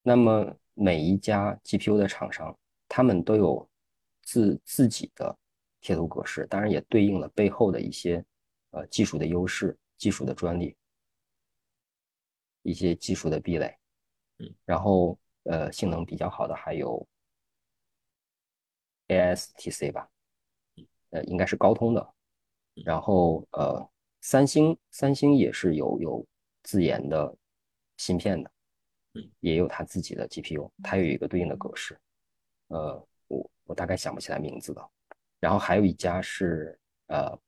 [0.02, 3.68] 那么每一家 GPU 的厂商，他们都有
[4.22, 5.36] 自自己的
[5.80, 8.24] 贴图格式，当然也对应了背后的一些
[8.70, 10.76] 呃技术的优势、技术的专利、
[12.62, 13.76] 一些技术的壁垒。
[14.38, 17.06] 嗯，然后呃性能比较好的还有
[19.08, 20.08] ASTC 吧，
[21.10, 22.14] 呃应该是高通的。
[22.74, 23.88] 然后呃
[24.20, 26.26] 三星三星也是有有
[26.62, 27.36] 自研的
[27.98, 28.50] 芯片的。
[29.40, 31.98] 也有它自己的 GPU，它有一个对应的格式。
[32.68, 34.90] 呃，我我大概想不起来名字了。
[35.40, 37.38] 然后还有一家是呃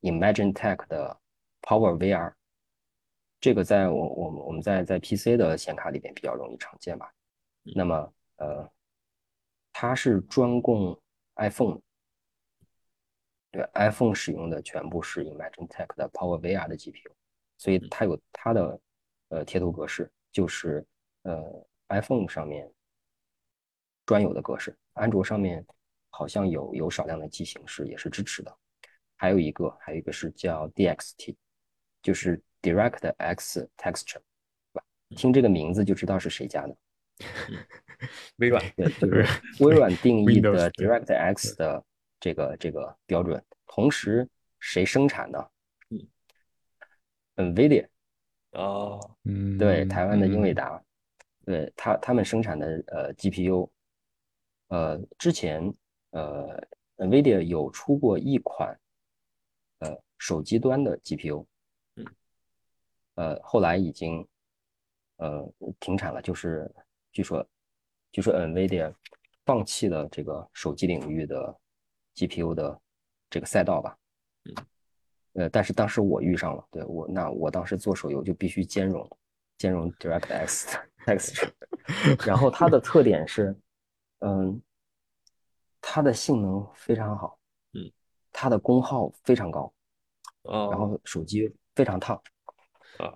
[0.00, 1.20] Imagine Tech 的
[1.62, 2.32] Power VR，
[3.40, 7.12] 这个在我我们我们在在 PC 的显卡里边比较容易常见吧。
[7.62, 8.70] 那么呃，
[9.72, 10.98] 它是专供
[11.36, 11.80] iPhone，
[13.50, 17.12] 对 iPhone 使用的全部是 Imagine Tech 的 Power VR 的 GPU，
[17.58, 18.80] 所以它有它的
[19.28, 20.84] 呃贴图格式，就是
[21.24, 22.72] 呃 iPhone 上面
[24.06, 25.62] 专有的格式，安卓上面
[26.08, 28.56] 好像有有少量的机型是也是支持的。
[29.16, 31.36] 还有一个还有一个是叫 DXT，
[32.02, 34.20] 就是 DirectX Texture，
[34.72, 34.84] 对吧？
[35.10, 36.76] 听这个名字就知道是谁家的。
[38.36, 39.24] 微软对， 就是
[39.60, 41.84] 微软定义的 DirectX 的
[42.18, 43.42] 这个这个标准。
[43.66, 45.50] 同时，谁生产的
[47.36, 47.88] 嗯？NVIDIA，
[48.50, 50.83] 哦，嗯，对，台湾的英伟嗯达，
[51.44, 53.68] 对他他们生产的呃 GPU，
[54.68, 55.72] 呃，之前
[56.10, 56.60] 呃
[56.96, 58.78] NVIDIA 有出过一款
[59.80, 61.44] 呃手机端的 GPU，
[61.96, 62.06] 嗯，
[63.16, 64.26] 呃，后来已经
[65.16, 66.70] 呃停产了，就是
[67.12, 67.46] 据说
[68.10, 68.92] 据说 NVIDIA
[69.44, 71.54] 放弃了这个手机领域的
[72.14, 72.80] GPU 的
[73.28, 73.98] 这个赛道吧。
[75.34, 79.18] 呃，但是当时我遇上了，对我那我当时做手游就必须兼容
[79.58, 81.50] 兼容 DirectX 的 texture，
[82.26, 83.54] 然后它的特点是，
[84.20, 84.60] 嗯，
[85.80, 87.38] 它的性能非常好，
[87.74, 87.90] 嗯，
[88.32, 89.72] 它的功耗非常高，
[90.42, 92.16] 哦，然后手机非常烫，
[92.98, 93.12] 啊，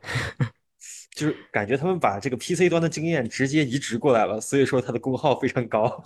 [1.17, 6.03] 就是感觉他们把这个 PC 端的经验直接移植过来了，所以说它的功耗非常高。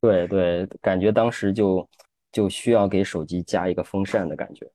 [0.00, 1.86] 对对，感觉当时就
[2.32, 4.70] 就需要给手机加一个风扇的感觉。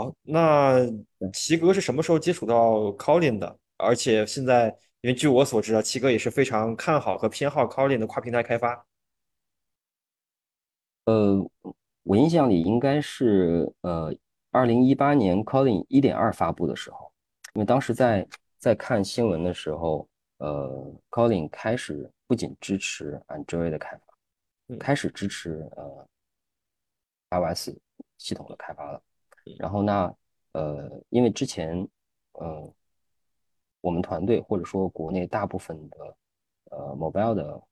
[0.00, 0.78] 好，那
[1.30, 3.58] 齐哥是什么时候接触到 Kotlin 的？
[3.76, 8.86] 而且现在，因为据我所知啊，齐哥也是非常看好和偏好 Kotlin 的跨平台开发。
[11.04, 11.46] 呃
[12.04, 14.10] 我印象里应该是呃，
[14.50, 17.12] 二零一八年 Kotlin 一点二发布的时候，
[17.52, 18.26] 因为当时在
[18.56, 24.02] 在看新闻的时候，呃，Kotlin 开始不仅支持 Android 的开发，
[24.68, 26.06] 嗯开始支持呃
[27.38, 27.76] iOS
[28.16, 29.02] 系统的开发了。
[29.46, 29.54] 嗯。
[29.58, 30.14] 然后那，
[30.52, 31.86] 呃，因为之前
[32.32, 32.72] 呃
[33.80, 36.16] 我们团队或者说国内大部分的
[36.70, 37.62] 呃 mobile 的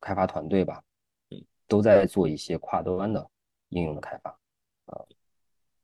[0.00, 0.82] 开发团队吧，
[1.30, 3.30] 嗯都在做一些跨端的
[3.70, 4.38] 应用的开发，
[4.86, 5.06] 呃，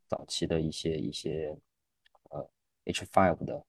[0.09, 1.57] 早期的一些一些
[2.31, 2.47] 呃
[2.85, 3.65] H5 的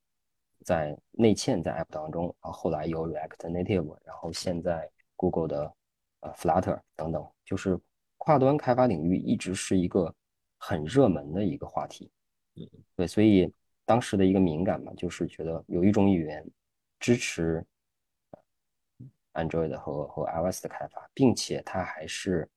[0.66, 5.74] 在内嵌在 App 当中，然后后来有 React Native，然后现在 Google 的
[6.20, 7.80] 呃 Flutter 等等，就是
[8.18, 10.14] 跨端开发领域一直是一个
[10.64, 12.12] 很热门的一个话题。
[12.56, 13.52] 嗯，对，所以
[13.84, 16.48] 当时的一个敏感嘛，就是觉得有一种语言
[17.00, 17.66] 支持
[19.34, 22.48] Android 和和 iOS 的开发，并且它还是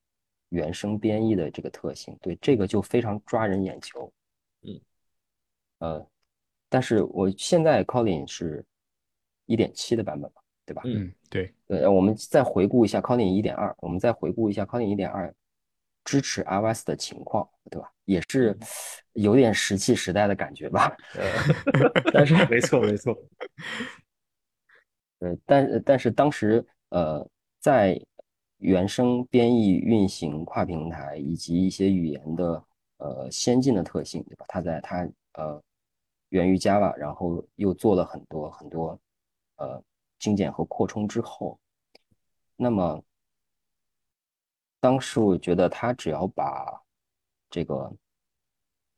[0.51, 4.13] 原生编译的这个特性，对这个就非常抓人眼球。
[4.63, 4.81] 嗯，
[5.79, 6.07] 呃，
[6.69, 8.63] 但是我现在 Kotlin 是
[9.47, 10.83] 一点七的版本嘛，对吧？
[10.85, 15.35] 嗯嗯，对，对，我们再回顾一下 Kotlin 一点二，我们再回顾一下 Kotlin 一点二
[16.05, 17.91] 支持 iOS 的情况，对吧？
[18.05, 18.57] 也是
[19.13, 20.97] 有点石器时代的感觉吧。
[21.15, 23.17] 呃，但是没错没错，
[25.19, 27.27] 对，但但是当时呃，
[27.61, 28.01] 在
[28.59, 32.65] 原生编译运行跨平台以及一些语言的
[32.99, 34.45] 呃先进的特性，对吧？
[34.49, 35.63] 它在它呃
[36.31, 38.99] 源于 Java，然后又做了很多很多
[39.57, 39.83] 呃
[40.19, 41.59] 精简和扩充之后，
[42.57, 43.03] 那么
[44.81, 46.81] 当时我觉得它只要把
[47.55, 47.89] 这个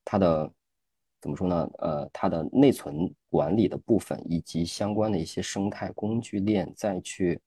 [0.03, 0.51] 它的
[1.21, 1.71] 怎么说呢？
[1.77, 7.39] 呃，它的内存管理的部分以及相关的一些生态工具链再去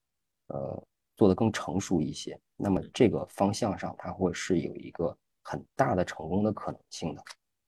[0.50, 7.24] 呃做得更成熟一些，那么这个方向上它会是有一个很大的成功的可能性的。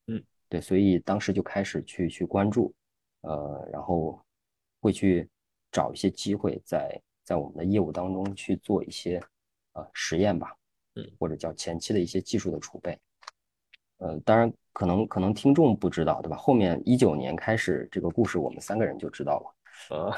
[0.06, 2.72] 嗯，对，所以当时就开始去去关注，
[3.22, 4.22] 呃，然后
[4.82, 5.28] 会去
[5.72, 9.20] 找一些机会在在我们的业务当中去做一些
[9.74, 10.56] 呃实验吧，
[10.94, 12.96] 嗯，或者叫前期的一些技术的储备。
[14.02, 16.36] 呃，当然可能可能听众不知道，对吧？
[16.36, 19.56] 后面一九年开始这个故事，我们三个人就知道了。
[19.96, 20.16] 啊，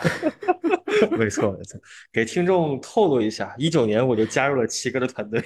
[1.18, 1.80] 没错没错，
[2.12, 5.42] 给听众透露一下，一九年我就加入了七哥的团队。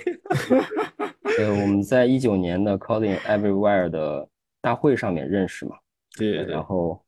[1.37, 4.27] 呃，我们在一九年的 Calling Everywhere 的
[4.61, 5.75] 大会上面认识嘛，
[6.17, 7.03] 对对对然，后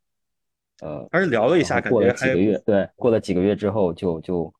[0.81, 4.53] 呃，还是聊了一下，过感觉还了几个月，对，过了几个月之后就就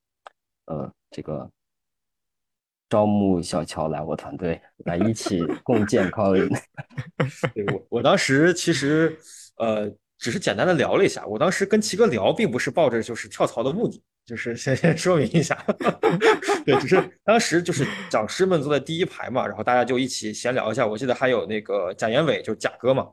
[0.65, 1.49] 呃这个
[2.89, 6.49] 招募小乔来我团队来一起共建 Calling。
[7.53, 9.17] 对我我当时其实
[9.57, 11.25] 呃只是简单的聊了一下。
[11.25, 15.55] 我当时跟齐哥聊，并不是抱着就是跳槽的目的，就是先先说明一下。
[16.65, 20.85] 对，只是当时就是讲师们坐在第一排嘛，然后大家就一起闲聊一下。
[20.85, 23.07] 我记得还有那个贾延伟，就是贾哥嘛。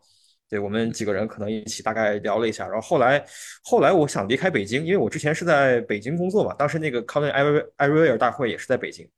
[0.48, 3.24] 对我们几个人可能一起大概聊了一下，然后后来
[3.64, 7.32] 后来我想离开北京，因为我之前是在北京工作嘛，当时那个 Kotlin
[7.76, 9.08] Everywhere 大会也是在北京。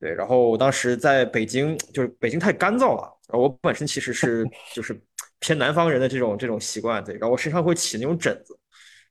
[0.00, 4.98] 对，然后我当时在北京，就是北京太干燥了，然后我本身其实是 就是
[5.40, 8.56] 偏南方人的这种这种习惯，对，然后我身上会起那种疹子，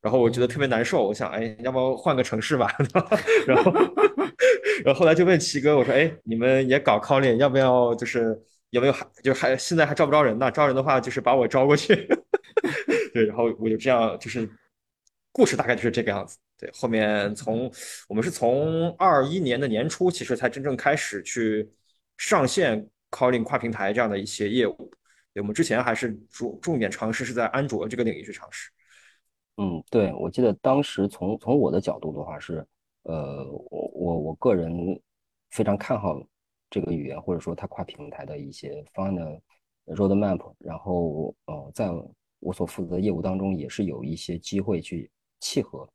[0.01, 2.73] 然后我觉得特别难受，我想，哎，要不要换个城市吧？
[3.45, 3.71] 然后，
[4.85, 10.49] 然后后来就问齐哥，我说，哎，你们也搞 calling，要不要就是有没有还就还现在还招不招人呢？
[10.51, 12.07] 招人的话，就是把我招过去。
[13.13, 14.49] 对，然后我就这样，就是
[15.31, 16.37] 故事大概就是这个样子。
[16.57, 17.71] 对，后面从
[18.09, 21.69] 我们是从二一年的年初，其实才真正开始去
[22.17, 24.91] 上线 Calling 跨平台这样的一些业务。
[25.33, 28.71] 对，我们之前还是重重点尝试是在安卓这个领域去尝试。
[29.57, 32.65] 嗯，对，我记得当时从从我的角度的话是，
[33.03, 34.99] 呃，我我我个人
[35.51, 36.19] 非常看好
[36.69, 39.41] 这个语言，或者说它跨平台的一些方案的
[39.95, 40.53] roadmap。
[40.57, 41.89] 然后，呃，在
[42.39, 45.87] 我所负责的业务当中，也是有一些机会去契合。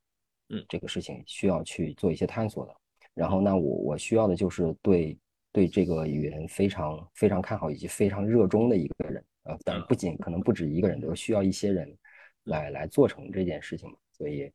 [0.49, 2.75] 嗯，这个事情需要去做一些探索的。
[3.13, 5.17] 然后，那我我需要的就是对
[5.51, 9.57] 对这个语言非常非常看好以及非常热衷的一个人啊。
[9.63, 11.95] 但不仅可能不止一个人，都需要一些人
[12.45, 13.95] 来来做成这件事情嘛。
[14.11, 14.51] 所以，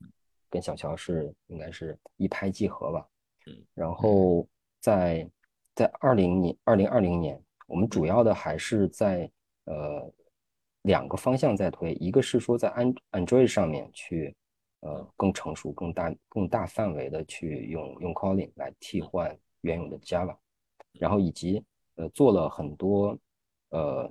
[0.50, 3.06] 跟小乔是应该是一拍即合吧。
[3.46, 3.56] 嗯。
[3.74, 4.46] 然后
[4.80, 5.28] 在
[5.74, 9.30] 在二零年二零二零年，我们主要的还是在
[9.66, 10.12] 呃
[10.82, 14.34] 两个方向在推，一个是说在安 Android 上面去。
[14.80, 20.36] 呃，更成熟、更大、更大范围的去用用 Kotlin 来替换原有的 Java，
[20.92, 21.64] 然后以及
[21.96, 23.18] 呃做了很多
[23.70, 24.08] 呃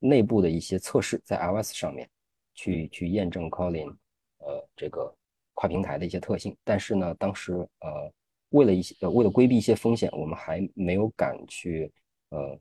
[0.00, 2.10] 内部的一些测试，在 iOS 上面
[2.52, 3.96] 去去验证 Kotlin
[4.38, 5.14] 呃这个
[5.54, 6.56] 跨平台的一些特性。
[6.64, 8.12] 但是呢，当时呃
[8.48, 11.92] 为了一些呃为了规避一些风险，我们还没有敢去
[12.30, 12.58] 呃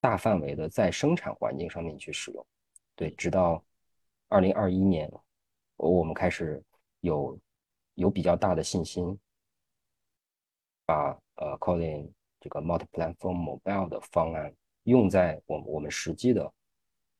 [0.00, 2.46] 大范围的在生产环境上面去使用。
[2.96, 3.62] 对，直到
[4.28, 5.12] 二零二一年。
[5.78, 6.62] 我们开始
[7.00, 7.38] 有
[7.94, 9.18] 有比较大的信心，
[10.84, 14.52] 把呃 Kotlin 这个 multi-platform mobile 的方案
[14.82, 16.52] 用在我们我们实际的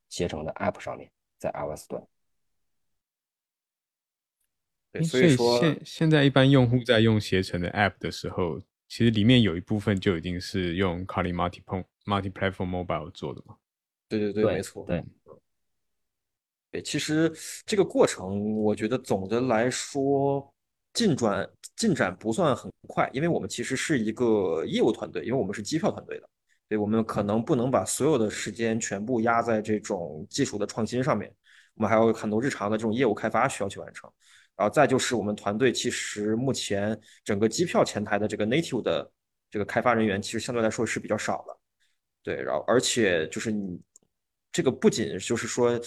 [0.09, 2.07] 携程的 App 上面，在 iOS 端。
[4.91, 11.63] 对，所以说现现在一般用户在用携程的 App 的时候，其实里面有一部分就已经是用 Kotlin multi
[12.05, 13.57] multi-platform mobile 做的嘛。
[14.09, 14.85] 对对对，没错。
[14.87, 15.05] 对。
[16.71, 17.33] 对，其实
[17.65, 20.53] 这个过程，我觉得总的来说
[20.93, 26.29] 进展进展不算很快，因为我们其实是一个业务团队，因为我们是机票团队的，
[26.69, 31.35] 对，我们可能不能把所有的时间全部压在这种技术的创新上面，
[31.75, 34.11] 我们还有很多日常的这种业务开发需要去完成。
[34.55, 39.11] 然后再就是我们团队其实目前整个机票前台的这个 native 的
[39.51, 41.57] 这个开发人员，其实相对来说是比较少的，
[42.23, 43.81] 对，然后而且就是你。
[44.51, 45.79] 这个不仅就是说，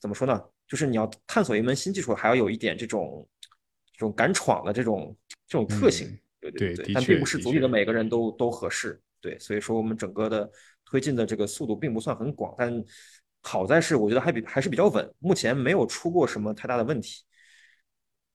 [0.00, 0.40] 怎么说呢？
[0.66, 3.26] 就是你要探索一门新技术，还要有一点这种
[3.92, 6.06] 这种敢闯的这种这种特性，
[6.40, 6.92] 对对对。
[6.92, 9.38] 但并不是组里的每个人都都合适，对。
[9.38, 10.50] 所以说我们整个的
[10.84, 12.84] 推进的这个速度并不算很广，但
[13.40, 17.24] 好在是我觉得还比还是比较稳，目前没有出过什么太大的问题。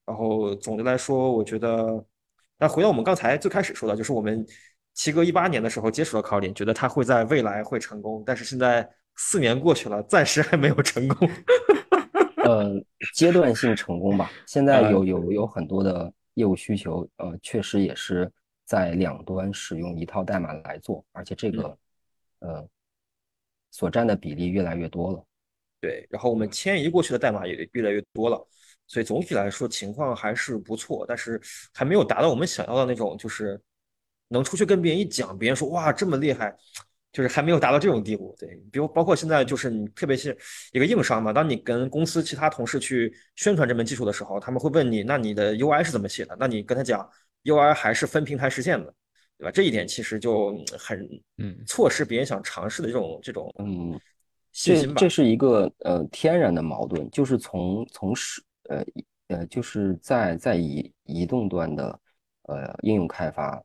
[0.04, 2.04] 然后总的来说，我觉得，
[2.58, 4.44] 那回到我们刚才最开始说的，就是我们
[4.92, 8.90] 七哥一八年的时候接触了 Kotlin，觉得他会在未来会成功，但是现在。
[9.16, 11.28] 四年过去了，暂时还没有成功。
[12.44, 12.70] 呃，
[13.14, 14.30] 阶段性成功吧。
[14.46, 18.30] 现在有有有很多的业务需求，呃，确实也是
[18.66, 21.78] 在两端使用一套代码来做，而且这个
[22.40, 22.68] 呃
[23.70, 25.24] 所占的比例越来越多了。
[25.80, 28.46] 对，然后我们迁移过去的代码也越来越多了，
[28.86, 31.40] 所以总体来说情况还是不错，但是
[31.72, 33.58] 还没有达到我们想要的那种，就是
[34.28, 36.54] 能出去跟别人一讲，别人说哇这么厉害。
[37.14, 40.36] 就是还没有达到这种地步，对，比如包括现在就是你，特别是
[40.72, 41.32] 一个硬伤嘛。
[41.32, 46.36] 当你跟公司其他同事去宣传这门技术的时候，他们会问你，那你的 UI 是怎么写的？
[46.40, 47.08] 那你跟他讲
[47.44, 48.92] ，UI 还是分平台实现的，
[49.38, 49.50] 对吧？
[49.52, 51.08] 这一点其实就很
[51.38, 53.96] 嗯，错失别人想尝试的这种这种嗯
[54.50, 54.94] 信心吧。
[54.98, 58.84] 这是一个呃天然的矛盾，就是从从事呃
[59.28, 61.96] 呃就是在在移移动端的
[62.42, 63.62] 呃应用开发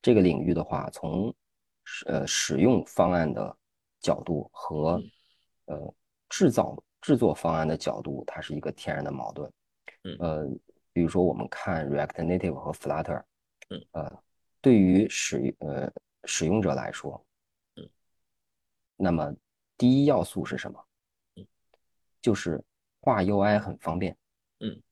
[0.00, 1.34] 这个领域的话，从
[2.06, 3.56] 呃，使用方案的
[4.00, 5.00] 角度和
[5.66, 5.94] 呃
[6.28, 9.50] 制造制作方案的角度，它是一个天然的矛盾。
[10.04, 10.48] 嗯，呃，
[10.92, 13.22] 比如说我们看 React Native 和 Flutter，
[13.68, 14.22] 嗯，呃，
[14.60, 15.92] 对于使呃
[16.24, 17.24] 使用者来说，
[17.76, 17.88] 嗯，
[18.96, 19.34] 那么
[19.76, 20.84] 第一要素是什么？
[21.36, 21.46] 嗯，
[22.20, 22.62] 就是
[23.00, 24.16] 画 UI 很方便，
[24.60, 24.82] 嗯，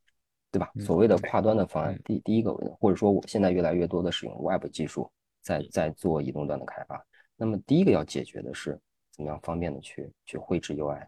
[0.50, 0.70] 对吧？
[0.74, 5.10] 嗯所谓的跨端的方案嗯，第第一个，或者说我现在越来越多的使用 Web 技术，
[5.44, 5.68] 在嗯。
[5.70, 7.06] 在做移动端的开发。
[7.36, 8.80] 那么第一个要解决的是
[9.10, 11.06] 怎么样方便的去去绘制 UI，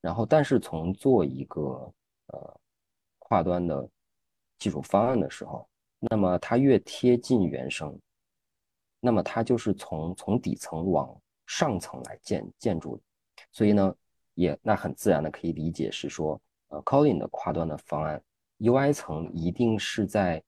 [0.00, 1.92] 然后但是从做一个
[2.28, 2.60] 呃
[3.18, 3.88] 跨端的
[4.58, 5.68] 技术方案的时候，
[5.98, 7.98] 那么它越贴近原生，
[9.00, 11.14] 那么它就是从从底层往
[11.46, 13.02] 上层来建建筑的，
[13.50, 13.94] 所以呢，
[14.34, 18.22] 也那很自然的可以理解是说，呃，Kotlin 的跨端的方案
[18.58, 20.42] ，UI 层一定是在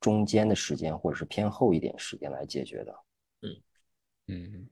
[0.00, 2.94] 中间的时间或者是偏后一点时间来解决的。
[3.42, 3.62] 嗯
[4.28, 4.68] 嗯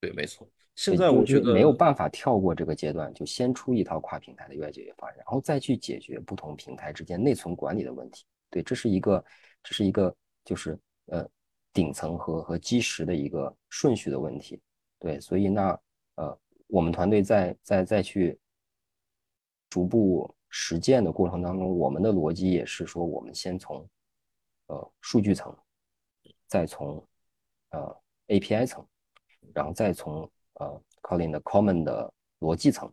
[0.00, 0.48] 对，没错。
[0.74, 8.24] 现在我觉得没有办法跳过这个阶段，就先出一套跨平台的 UI 解决方案，然后再去解决不同平台之间内存管理的问题。
[8.48, 9.24] 对，这是一个，
[9.62, 10.14] 这是一个
[10.44, 11.28] 就是呃
[11.72, 14.60] 顶层和和基石的一个顺序的问题。
[15.00, 15.76] 对，所以那
[16.14, 18.38] 呃我们团队在在再去
[19.68, 23.84] 逐步实践的过程当中，我们的逻辑也是说，我们先从
[24.68, 25.54] 呃数据层，
[26.46, 27.06] 再从
[27.70, 28.86] 呃 API 层，
[29.52, 32.10] 然后再从呃 Kotlin 的 Common 的
[32.40, 32.90] 逻辑层，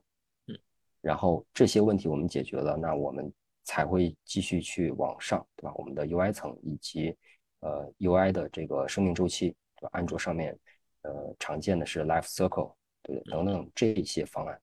[0.47, 0.59] 嗯，
[1.01, 3.31] 然后这些问题我们解决了，那我们
[3.63, 5.73] 才会继续去往上，对吧？
[5.75, 7.15] 我们的 UI 层以及
[7.61, 9.89] 呃 UI 的这个生命周期，对吧？
[9.93, 10.57] 安卓上面
[11.01, 14.61] 呃常见的是 Life Circle，对等等这些方案，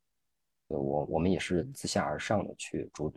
[0.69, 3.13] 对我我们也是自下而上的去逐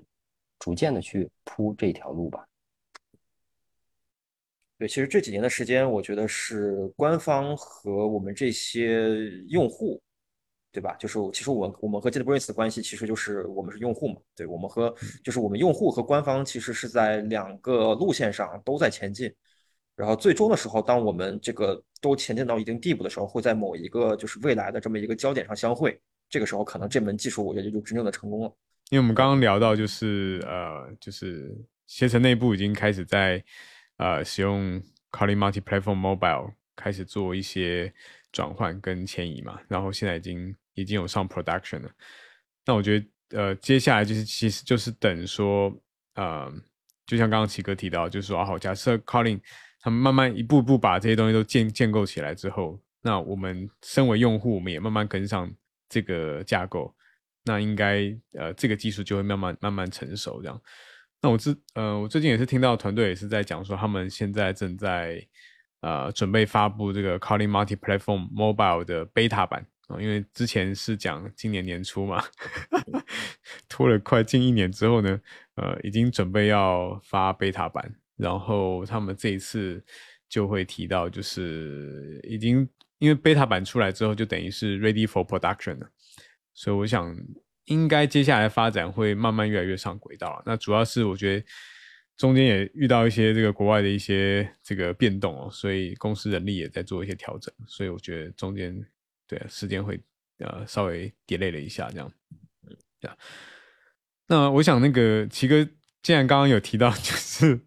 [0.60, 2.48] 逐渐的去铺这条路吧。
[4.78, 10.02] 对，其实这几年的时间，我觉得是官方和我们这些用户，
[10.70, 10.94] 对吧？
[11.00, 19.34] 就是其实我我们和 JetBrains 的关系，其实就是我们是用户嘛，对，我们和就是我们用户和官方其实是在两个路线上都在前进，
[19.96, 25.98] 然后最终的时候，当我们这个都前进到一定地步的时候，会在某一个就是未来的这么一个焦点上相会，
[26.30, 28.54] 这个时候可能这门技术我觉得就真正的成功了。
[28.90, 31.56] 因为我们刚刚聊到，就是呃，就是
[31.88, 33.42] 携程内部已经开始在
[33.98, 34.82] 呃使用
[35.12, 37.94] Kotlin Multi-Platform Mobile 开始做一些
[38.32, 41.90] 转换跟迁移嘛，然后现在已经已经有上 production 了。
[42.66, 45.74] 那我觉得呃，接下来就是其实就是等说
[46.16, 46.52] 呃，
[47.06, 49.40] 就像刚刚奇哥提到，就是说好，假设 Kotlin
[49.80, 55.54] 他们慢慢一步步把这些东西都建建构起来之后，那我们身为用户，我们也慢慢跟上
[55.88, 56.94] 这个架构。
[57.48, 60.60] 那应该呃，这个技术就会慢慢慢慢成熟这样。
[61.26, 65.20] 那我之呃，我最近也是听到团队也是在讲说，他们现在正在
[65.82, 72.24] 呃准备发布这个 Kotlin Multi-Platform Mobile 的 beta 版啊、因为之前是讲今年年初嘛，
[73.68, 75.20] 拖了快近一年之后呢，
[75.56, 79.84] 呃，已经准备要发 beta 版，然后他们这一次
[80.30, 82.70] 就会提到，就是已经
[83.00, 85.90] 因为 beta 版出来之后，就等于是 ready for production 了。
[86.54, 87.18] 所以我想，
[87.66, 90.42] 应该接下来发展会慢慢越来越上轨道。
[90.46, 91.46] 那主要是我觉得
[92.18, 97.54] 中间也遇到一些这个国外的一些这个变动哦，所以公司人力也在做一些调整。
[97.68, 98.74] 所以我觉得中间
[99.28, 100.00] 对时间会
[100.40, 102.12] 呃稍微 delay 了一下这样。
[104.28, 105.68] 那我想那个奇哥，
[106.02, 107.60] 既然刚刚有提到， 就是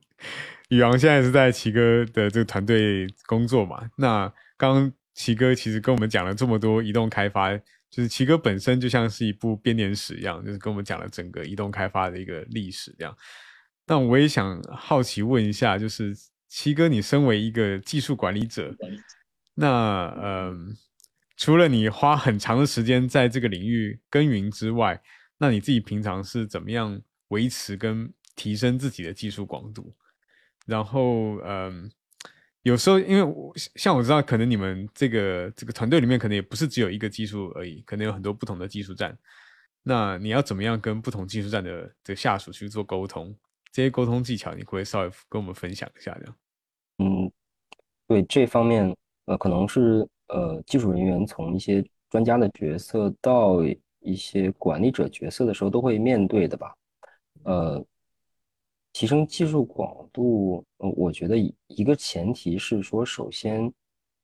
[0.69, 7.51] 宇昂现在是在奇哥的这个团队工作嘛，那刚刚奇哥其实跟我们讲了这么多移动开发。
[7.91, 13.17] 就是奇哥本身就像是一部编年史一样，就是跟我们讲了整个移动开发的一个历史这样。
[13.87, 16.15] 那我也想好奇问一下，就是
[16.49, 18.75] 奇哥，你身为一个技术管理者，
[19.55, 20.55] 那呃，
[21.37, 25.01] 除了你花很长的时间在这个领域耕耘之外，
[25.39, 29.95] 那你自己平常是怎么样维持跟提升自己的技术广度？
[30.67, 31.91] 然后，嗯。
[32.69, 39.17] 有时候，因为我像我知道，可能你们这个这个团队里面可能也不是只有一个技术而已，可能有很多不同的技术站。
[39.83, 43.35] 那你要怎么样跟不同技术站的的下属去做沟通？
[43.73, 46.37] 这些沟通技巧，你可以稍微跟我们分享一下，这样。
[46.99, 47.33] 嗯，
[48.07, 48.95] 对这方面，
[49.25, 53.65] 呃，可能是呃技术人员从一些专家的角色到
[54.01, 56.75] 一些管理者角色的时候都会面对的吧，
[57.45, 57.83] 呃。
[58.99, 61.37] 提升技术广度，呃，我觉得
[61.69, 63.73] 一个前提是说，首先，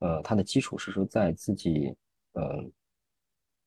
[0.00, 1.94] 呃，它的基础是说在自己，
[2.32, 2.68] 呃，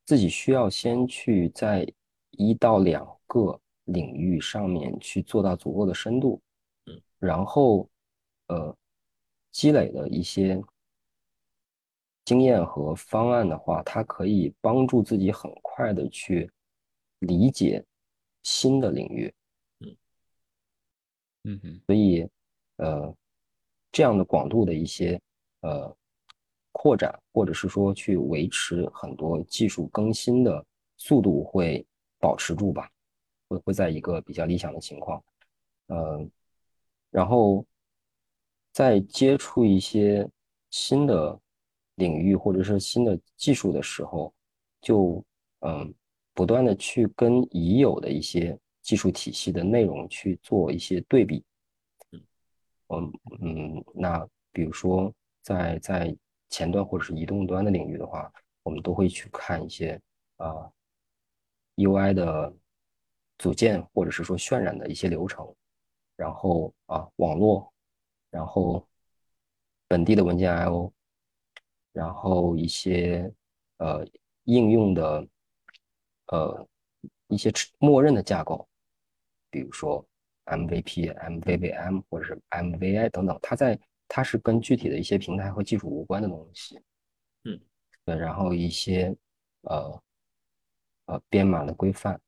[0.03, 1.87] 自己需要先去在
[2.31, 6.41] 一到两个领域上面去做到足够的深度，
[6.87, 7.89] 嗯，然后，
[8.47, 8.75] 呃，
[9.49, 10.61] 积累的一些
[12.25, 16.51] 经验和方案的话，它可以帮助自己很快的去
[17.19, 17.81] 理解
[18.43, 19.33] 新的领域。
[21.63, 22.27] 嗯，所以，
[22.75, 23.15] 呃，
[23.91, 25.19] 这样的广度的一些
[25.61, 25.95] 呃
[26.71, 30.65] 扩展，或者是说去维持很多技术更新的
[30.97, 31.85] 速度会
[32.19, 32.91] 保持住吧，
[33.47, 35.23] 会会在一个比较理想的情况，
[35.87, 36.29] 呃，
[37.09, 37.65] 然后
[38.73, 40.29] 在接触一些
[40.69, 41.39] 新的
[41.95, 44.33] 领域或者是新的技术的时候，
[44.81, 45.23] 就
[45.61, 45.93] 嗯
[46.33, 48.55] 不断的去跟已有的一些
[48.87, 51.43] 技术体系的内容去做一些对比，
[52.87, 53.11] 嗯
[53.41, 56.15] 嗯，那比如说在在
[56.47, 58.31] 前端或者是移动端的领域的话，
[58.63, 59.99] 我们都会去看一些
[60.37, 60.71] 啊。
[61.75, 62.51] UI 的
[63.37, 65.53] 组件或者是说渲染的一些流程，
[66.15, 67.71] 然后啊网络，
[68.31, 68.87] 然后
[69.87, 70.91] 本地的文件 I/O，
[71.91, 73.31] 然后一些
[73.77, 74.03] 呃
[74.45, 75.27] 应用的
[76.31, 76.67] 呃
[77.27, 78.66] 一些默认的架构，
[79.57, 80.05] 比如说
[80.45, 86.79] MVP、MVVM 或者是 MVI 等等，它在它是跟具体的一些平台和技术无关的东西，
[87.43, 87.59] 嗯，
[88.05, 89.15] 对，然后一些
[89.61, 90.03] 呃。
[91.09, 92.19] 呃，编码的规范、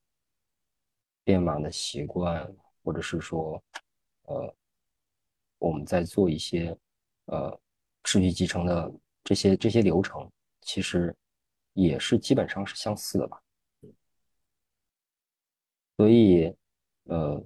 [1.26, 2.50] 编码的习惯，
[2.82, 3.62] 或者是说，
[4.22, 4.56] 呃，
[5.58, 6.74] 我们在做一些
[7.26, 7.60] 呃
[8.06, 8.90] 持续集成的
[9.22, 11.14] 这些这些流程，其实
[11.74, 13.44] 也是基本上是相似的吧。
[15.98, 16.56] 所以，
[17.10, 17.44] 呃，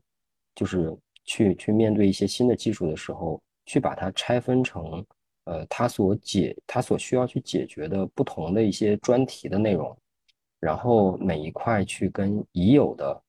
[0.55, 0.95] 就是
[1.25, 5.05] 去去面对一些新的技术的时候，去把它拆分成
[5.45, 9.97] 呃它所解它所需要去解决的不同的一些专题的内容。
[10.59, 13.21] 然后每一块去跟已有的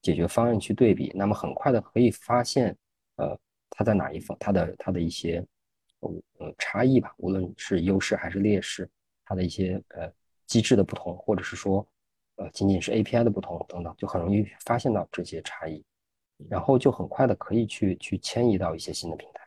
[0.00, 2.74] 解决方案去对比，那么很快的可以发现，
[3.16, 3.38] 呃，
[3.68, 5.44] 它在哪一方，它的它的一些
[6.38, 8.88] 呃差异吧，无论是优势还是劣势，
[9.24, 10.10] 它的一些呃
[10.46, 11.86] 机制的不同，或者是说
[12.36, 15.84] 呃仅仅是 API 的不同等等，就很容易发现到这些差异，
[16.48, 19.46] 然后就很快的可以去去迁移到一些新的平台，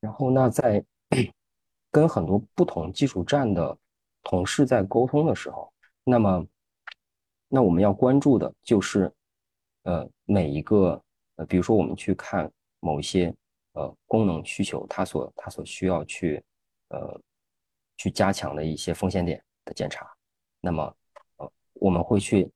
[0.00, 0.84] 然后那在
[1.90, 3.76] 跟很多不同技术站的
[4.22, 5.72] 同事在沟通的时候。
[6.06, 6.46] 那么，
[7.48, 9.10] 那我们要关注的就是，
[9.84, 11.02] 呃，每一个
[11.36, 13.34] 呃，比如说我们去看某一些
[13.72, 16.44] 呃功能需求，它所它所需要去
[16.88, 17.18] 呃
[17.96, 20.06] 去加强的一些风险点的检查。
[20.60, 20.94] 那么，呃，
[21.74, 22.50] 我们会去，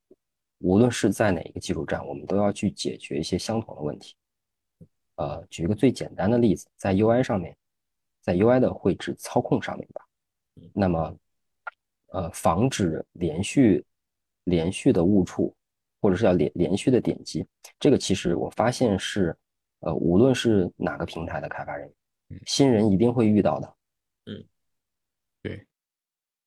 [0.59, 4.15] 无论是在哪一个技术站，我们都要去解决一些相同的问题。
[5.15, 7.55] 呃，举一个最简单的例子，在 UI 上面，
[8.21, 10.05] 在 UI 的绘制操控上面吧，
[10.73, 11.15] 那么。
[12.11, 13.85] 呃，防止连续
[14.45, 15.55] 连续的误触，
[16.01, 17.45] 或者是要连连续的点击，
[17.79, 19.37] 这个其实我发现是，
[19.81, 21.87] 呃，无论是哪个平台的开发人
[22.29, 23.75] 员，新人一定会遇到的。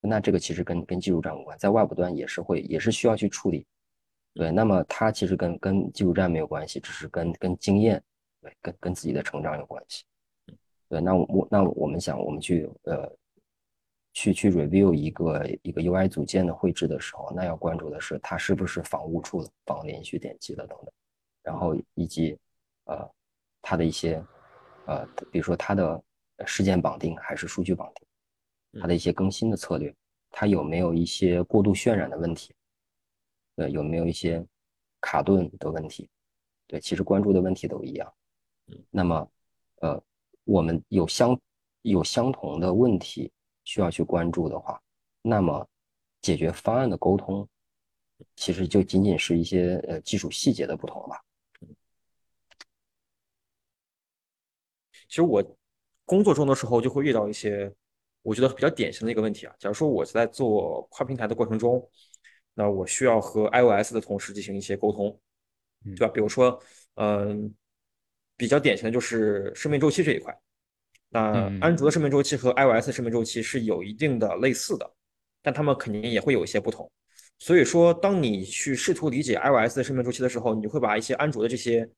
[0.02, 3.66] 那这个其实跟跟技术站无关，在外部端也是会也是需要去处理。
[4.34, 8.02] 对，那么它其实跟跟技术站没有关系，只是跟跟经验，
[8.40, 10.04] 对，跟跟自己的成长有关系。
[10.88, 13.10] 对，那我那我们想，我们去呃。
[14.14, 20.92] 去去 review 一个一个 UI 组件的绘制的时候，那要关注的是它是不是防误触了、防连续点击的等等，
[21.42, 22.38] 然后以及
[22.84, 23.10] 呃
[23.62, 24.22] 它的一些
[24.84, 26.04] 呃比如说它的
[26.44, 28.06] 事件绑定还是数据绑定，
[28.80, 29.94] 它的一些更新的策略，
[30.30, 32.54] 它有没有一些过度渲染的问题？
[33.56, 34.44] 对，有没有一些
[35.00, 36.08] 卡顿的问题？
[36.66, 38.14] 对，其实关注的问题都一样。
[38.90, 39.30] 那么
[39.76, 40.02] 呃
[40.44, 41.38] 我们有相
[41.82, 43.32] 有相同的问题。
[43.64, 44.82] 需要去关注的话，
[45.22, 45.64] 那么
[46.20, 47.48] 解决方案的沟通，
[48.34, 51.22] 其实就仅仅是一些呃技术细节的不同吧。
[55.06, 55.40] 其实我
[56.04, 57.72] 工作中的时候就会遇到一些
[58.22, 59.54] 我觉得比较典型的一个问题啊。
[59.58, 61.86] 假如说我在做跨平台的过程中，
[62.54, 65.18] 那我需要和 iOS 的同事进行一些沟通，
[65.96, 66.08] 对吧？
[66.08, 66.60] 比如说，
[66.94, 67.52] 嗯，
[68.36, 70.36] 比较典型的就是生命周期这一块。
[71.08, 74.94] 那安卓的生命周期和 iOS 生命周期是有一定的类似的，
[75.42, 76.90] 但他们肯定也会有一些不同。
[77.38, 81.88] 所以说，当你去试图理解 iOS 的生命周期的时候，你会把一些安卓的这些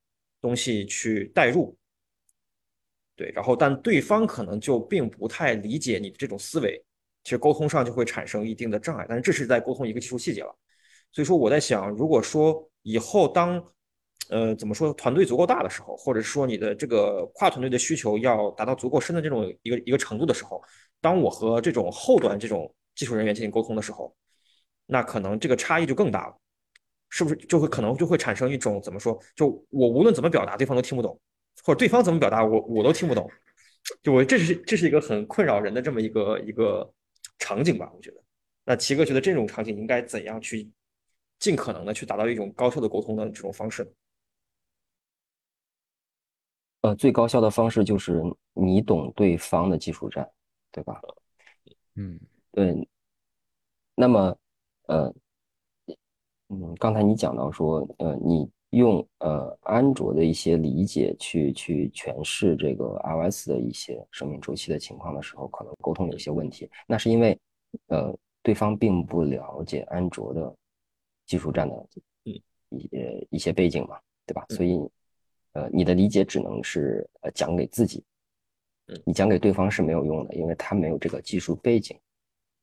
[0.40, 1.76] 东西去代入，
[3.16, 6.82] 对，然后但对方可能就并不太理解你的这种思维，
[7.22, 9.06] 其实沟通上就会产生一定的障碍。
[9.08, 10.54] 但是这是在沟通一个技术细节了。
[11.12, 13.64] 所以说，我在想，如果说以后当
[14.30, 14.92] 呃，怎么说？
[14.94, 20.62] 团队足够大的时候，或者说你的这个跨团队的需求要达到足够深的这种一个一个程度的时候，
[21.00, 24.16] 当我和这种后端这种技术人员进行沟通的时候，
[24.86, 26.34] 那可能这个差异就更大了，
[27.10, 27.36] 是不是？
[27.36, 29.16] 就会可能就会产生一种怎么说？
[29.36, 31.20] 就我无论怎么表达，对方都听不懂，
[31.62, 33.30] 或者对方怎么表达，我我都听不懂。
[34.02, 36.90] 就我这是这是一个很困扰人的这么一个一个
[37.38, 37.90] 场景吧？
[37.94, 38.22] 我觉得。
[38.64, 40.70] 那齐哥觉得这种场景应该怎样去
[41.38, 43.86] 尽可能的去达到一种高效的沟通的这种方式？
[46.80, 48.22] 呃，最高效的方式就是
[48.54, 50.30] 你懂对方的技术栈，
[50.70, 51.00] 对吧？
[51.94, 52.18] 嗯，
[52.52, 52.88] 对。
[53.94, 54.36] 那么，
[54.86, 55.14] 呃，
[56.48, 66.68] 嗯，刚才你讲到说，呃，你用呃安卓的一些理解去去诠释这个 iOS 的一些生命周期的情况的时候，可能沟通有些问题。
[66.86, 67.38] 那是因为，
[67.86, 70.54] 呃，对方并不了解安卓的
[71.26, 71.86] 技术栈的
[72.70, 74.44] 一些一些背景嘛，对吧？
[74.50, 74.78] 所以，
[75.52, 78.04] 呃，你的理解只能是呃讲给自己，
[79.04, 81.98] 你讲给对方是没有用的，因为他没有这个技术背景，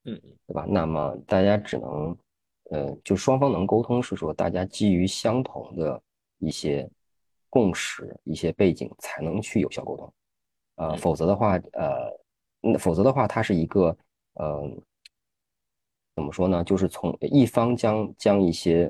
[0.06, 0.66] 嗯对吧？
[0.68, 2.18] 那么大家只能。
[2.72, 6.02] 呃，就双方能沟通，是说大家基于相同的
[6.38, 6.90] 一些
[7.50, 10.14] 共识、一些背景，才能去有效沟通。
[10.76, 12.10] 呃，否则的话，呃，
[12.62, 13.96] 那否则的话，它是一个
[14.36, 14.62] 呃，
[16.16, 16.64] 怎么说呢？
[16.64, 18.90] 就是从一方将将一些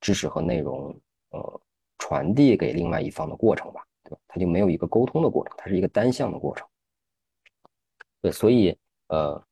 [0.00, 0.96] 知识和内容
[1.30, 1.60] 呃
[1.98, 4.18] 传递给另外一方的过程吧，对吧？
[4.28, 6.64] 它就没有一个沟通的过程，它是一个单向的过程。
[8.22, 8.78] 对，所以
[9.08, 9.45] 呃。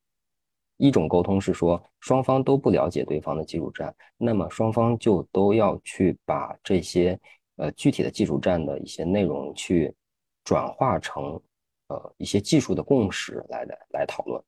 [0.77, 7.19] 一种沟通是说双方都不了解对方的技术栈，那么双方就都要去把这些
[7.57, 9.95] 呃具体的技术栈的一些内容去
[10.43, 11.41] 转化成
[11.87, 14.43] 呃一些技术的共识来来来讨论。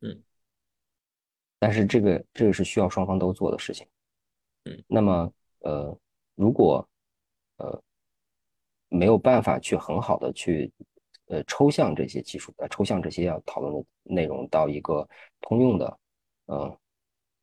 [0.00, 0.22] 嗯，
[1.58, 3.86] 但是这个这个是需要双方都做的事情。
[4.64, 5.96] 嗯，那么呃
[6.34, 6.86] 如果
[7.58, 7.82] 呃
[8.88, 10.72] 没有办法去很好的去。
[11.32, 15.08] 呃，抽象这些技术，呃，抽象这些要讨论的内容到一个
[15.40, 15.98] 通用的，
[16.44, 16.78] 呃，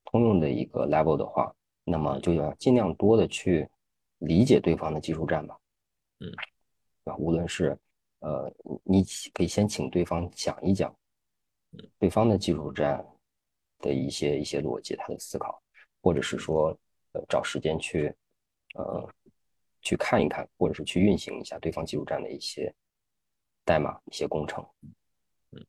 [0.06, 1.52] 通用的一个 level 的话，
[1.84, 3.68] 那么就要尽量多的去
[4.20, 5.60] 理解对方的技术栈吧，
[6.20, 6.32] 嗯，
[7.06, 7.76] 啊，无论是
[8.20, 8.54] 呃，
[8.84, 9.04] 你
[9.34, 10.96] 可以先请对方讲一讲，
[11.98, 13.04] 对方的技术栈
[13.80, 15.60] 的一些一些逻辑，他的思考，
[16.04, 16.78] 或者是说，
[17.14, 18.16] 呃，找时间去，
[18.76, 19.10] 呃，
[19.82, 22.72] 去看一看，或者是去运行一下对方技术站的一些。
[23.70, 24.66] 代码一些工程，
[25.52, 25.64] 嗯，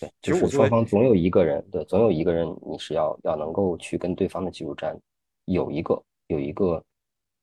[0.00, 4.98] 对，就是双方总有一个人，对，总有一个人，你是要要能够去跟对方的技术栈
[5.44, 6.82] 有一个有一个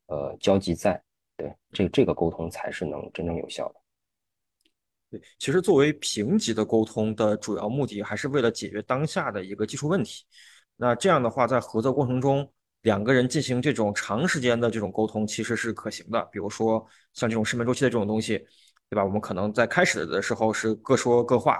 [0.08, 1.00] 呃交集在，
[1.38, 3.76] 对，这这个沟通才是能真正有效的。
[5.12, 10.26] 对，其实作为平级的沟通的主要目的，还是为了解决当下的一个技术问题。
[10.78, 12.52] 那这样的话，在合作过程中，
[12.82, 16.28] 两个人进行这种长时间的这种沟通，其实是可行的。
[16.32, 16.84] 比如说
[17.14, 18.44] 像这种生命周期的这种东西。
[18.94, 19.04] 对吧？
[19.04, 21.60] 我们可能在开始的时候是各说各话，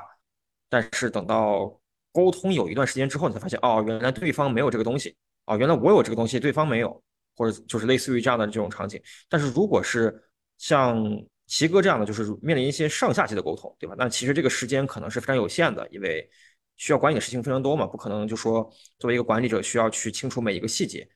[0.70, 1.82] 但是等到
[2.12, 5.16] 沟通有一段时间之后，你才发现，哦，原来对方没有这个东西，
[5.48, 7.04] 哦，原来我有这个东西，对方没有，
[7.36, 9.02] 或者就是类似于这样的这种场景。
[9.28, 10.16] 但是如果是
[10.60, 11.04] 像
[11.48, 13.96] 齐哥这样的，就是面临一些上下级的沟通，对吧？
[13.98, 16.30] 那其实这个时间可能是非常有限的，因为
[16.78, 21.10] 需要管理的事情非常多嘛，不可能就说作为一个管理者需要去清楚每一个细节。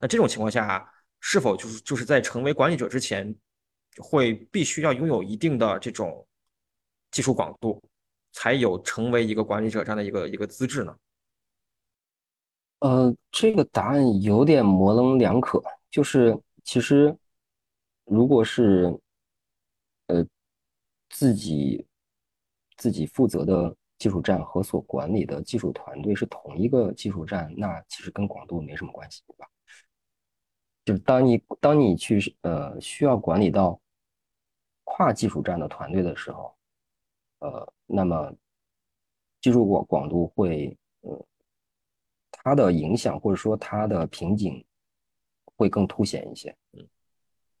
[0.00, 0.84] 那这种情况下，
[1.20, 3.32] 是否就是就是在成为管理者之前？
[3.98, 6.26] 会必须要拥有一定的这种
[7.10, 7.82] 技术广度，
[8.32, 10.96] 才有成为一个管理者这样的一个一个资质呢？
[12.80, 15.62] 呃，这个答案有点模棱两可。
[15.90, 17.14] 就是其实，
[18.04, 18.96] 如果是
[20.06, 20.24] 呃
[21.08, 21.84] 自己
[22.76, 29.46] 自己负责的技术站和所管理的技术团队是同一个技术站，那其实跟广度没什么关系，对吧？
[30.84, 33.78] 就是当你当你去呃需要管理到
[34.84, 36.56] 跨技术站的团队的时候，
[37.40, 38.32] 呃，那么
[39.40, 41.26] 技术广广度会呃
[42.32, 44.64] 它的影响或者说它的瓶颈
[45.56, 46.56] 会更凸显一些。
[46.72, 46.88] 嗯，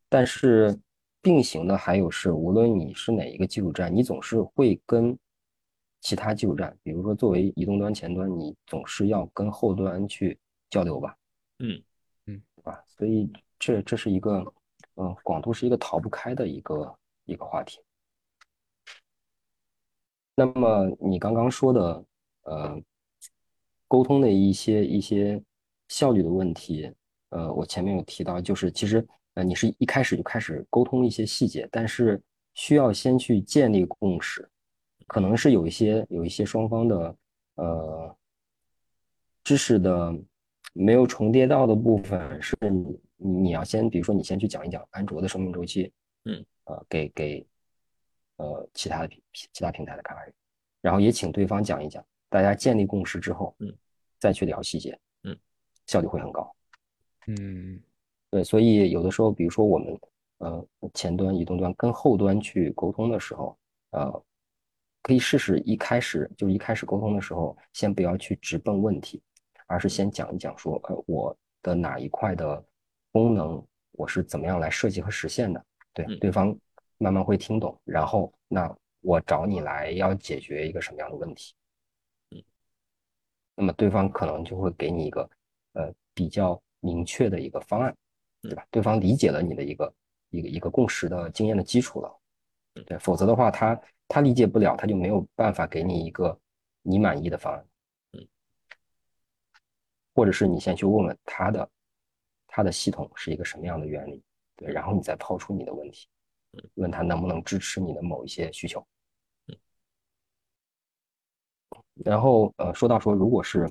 [0.08, 0.76] 但是
[1.20, 5.16] 并行的还有是，无论你是哪一个技术站，你总是会跟
[6.00, 10.38] 其他技术站，比如说作为移动端前端，你总是要跟后端去
[10.70, 11.14] 交流吧？
[11.58, 11.80] 嗯。
[12.70, 14.44] 啊，所以这这是一个，
[14.94, 17.80] 嗯，广度是一个逃不开的一个一个话题。
[20.36, 22.04] 那么你刚刚说的，
[22.42, 22.80] 呃，
[23.88, 25.42] 沟通的一些一些
[25.88, 26.90] 效率的问题，
[27.30, 32.22] 呃，我前面有提到，就是其实，呃，你是一开始就开始沟通一些细节，但是
[32.54, 34.48] 需要先去建立共识，
[35.08, 37.16] 可能是有一些有一些双方的，
[37.56, 38.16] 呃，
[39.42, 40.14] 知识的。
[40.72, 45.92] 没有重叠到的部分是你你要先，比如说你先去讲一讲安卓的生命周期，
[46.24, 47.46] 嗯，呃，给给
[48.36, 50.32] 呃其他的平其他平台的开发人，
[50.80, 53.74] 然后也请对方讲一讲，大家建立共识之后，嗯，
[54.18, 55.36] 再去聊细节，嗯，
[55.86, 56.54] 效率会很高，
[57.26, 57.80] 嗯，
[58.30, 60.00] 对，所以有的时候，比如说我们
[60.38, 63.58] 呃前端移动端跟后端去沟通的时候，
[63.90, 64.24] 呃，
[65.02, 69.20] 可以试试一开始就一开始沟通的时候，先不要去直奔问题。
[69.70, 72.60] 而是先讲一讲说，呃，我的哪一块的
[73.12, 75.64] 功能，我是怎么样来设计和实现的？
[75.94, 76.56] 对，对方
[76.98, 78.68] 慢慢会听懂，然后那
[79.00, 81.54] 我找你来要解决一个什么样的问题？
[82.32, 82.42] 嗯，
[83.54, 85.30] 那么对方可能就会给你一个
[85.74, 87.96] 呃比较明确的一个方案，
[88.42, 88.66] 对吧？
[88.72, 89.94] 对方理解了你的一个
[90.30, 92.20] 一个一个共识的经验的基础了，
[92.86, 96.36] 对，否则的话，他他理解不了，他就没有办法给你一个
[96.82, 97.64] 你满意的方案，
[100.14, 101.70] 或者是你先去问问他的
[102.46, 104.22] 他的系统是一个什么样的原理，
[104.56, 106.08] 对，然后你再抛出你的问题，
[106.74, 108.84] 问他能不能支持你的某一些需求。
[112.04, 113.70] 然后呃，说到说，如果是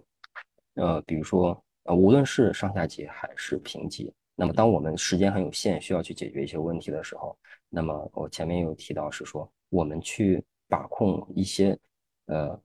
[0.76, 7.36] 呃，比如说呃，无论是上下级还是平级，那么当我们时间很有限，需要去解决一些问题的时候，
[7.70, 11.78] 那么我前面有提到是说，我们去把控一些
[12.28, 12.62] 呃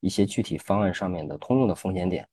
[0.00, 2.28] 一些具体方案上面的通用的风险点，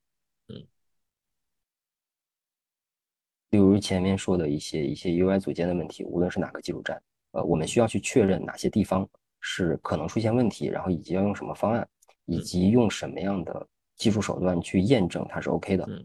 [3.56, 7.02] 例如前面说的一些一些 UI 组件的问题，无论是哪个技术站，
[7.32, 9.08] 呃，我们需要去确认哪些地方
[9.40, 11.88] 是可能出现问题，然后以及要用什么方案。
[12.28, 16.04] 以及用什么样的技术手段去验证它是 OK 的，嗯，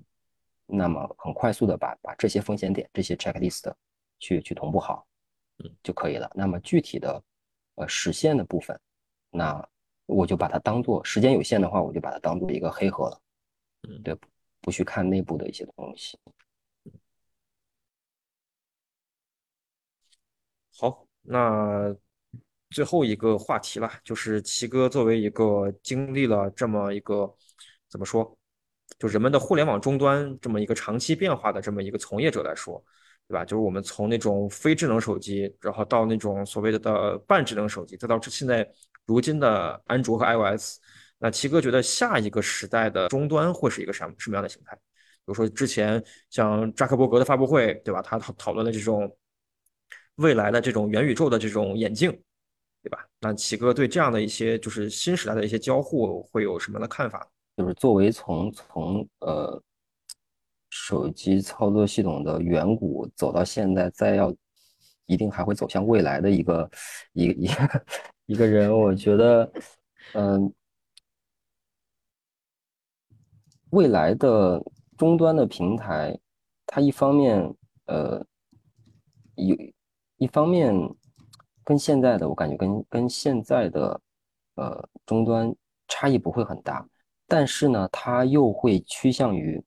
[0.66, 3.72] 那么很快速的把把这些风险点、这些 checklist
[4.18, 5.06] 去去同步好，
[5.64, 6.31] 嗯，就可以了。
[6.35, 7.22] 那么具体的
[7.77, 8.78] 呃实现的部分，
[9.31, 9.66] 那
[10.05, 13.18] 我就把它当做时间有限的话，我就把它当做一个黑盒了，
[13.89, 14.14] 嗯，对，
[14.60, 16.18] 不去看内部的一些东西。
[20.81, 21.94] 好，那。
[22.73, 27.28] 最后一个话题了，就是齐哥作为一个经历了这么一个
[27.89, 28.39] 怎么说，
[28.97, 32.81] 就人们的互联网终端这么一个长期变化的这么一个从业者来说，
[33.27, 33.44] 对吧？
[33.44, 38.65] 就是我们从那种非智能手机，然后到那种所谓的的半智能手机，再到现在
[39.05, 40.78] 如今的安卓和 iOS，
[41.19, 44.77] 那齐哥觉得下一个时代的终端会是一个什么什么样的形态？
[44.77, 46.01] 比如说之前
[46.31, 48.01] 像扎克伯格的发布会，对吧？
[48.01, 49.12] 他讨讨论的这种
[50.20, 52.10] 未来的这种元宇宙的这种眼镜。
[52.82, 53.06] 对吧？
[53.20, 57.28] 那齐哥对这样的一些就是新时代的一些交互会有什么样的看法？
[57.59, 59.62] 就是作为从从呃
[60.70, 64.34] 手机操作系统的远古走到现在，再要
[65.05, 66.70] 一定还会走向未来的一个
[67.12, 67.84] 一一个
[68.24, 69.52] 一个人，我觉得，
[70.14, 70.51] 嗯，
[73.72, 74.59] 未来的
[74.97, 76.18] 终端的平台，
[76.64, 78.24] 它一方面呃
[79.34, 79.55] 有
[80.20, 80.72] 一方面。
[81.62, 84.01] 跟现在的我感觉跟跟现在的
[84.56, 85.55] 呃终端
[85.86, 86.84] 差异不会很大，
[87.28, 89.62] 但是呢，它又会趋向于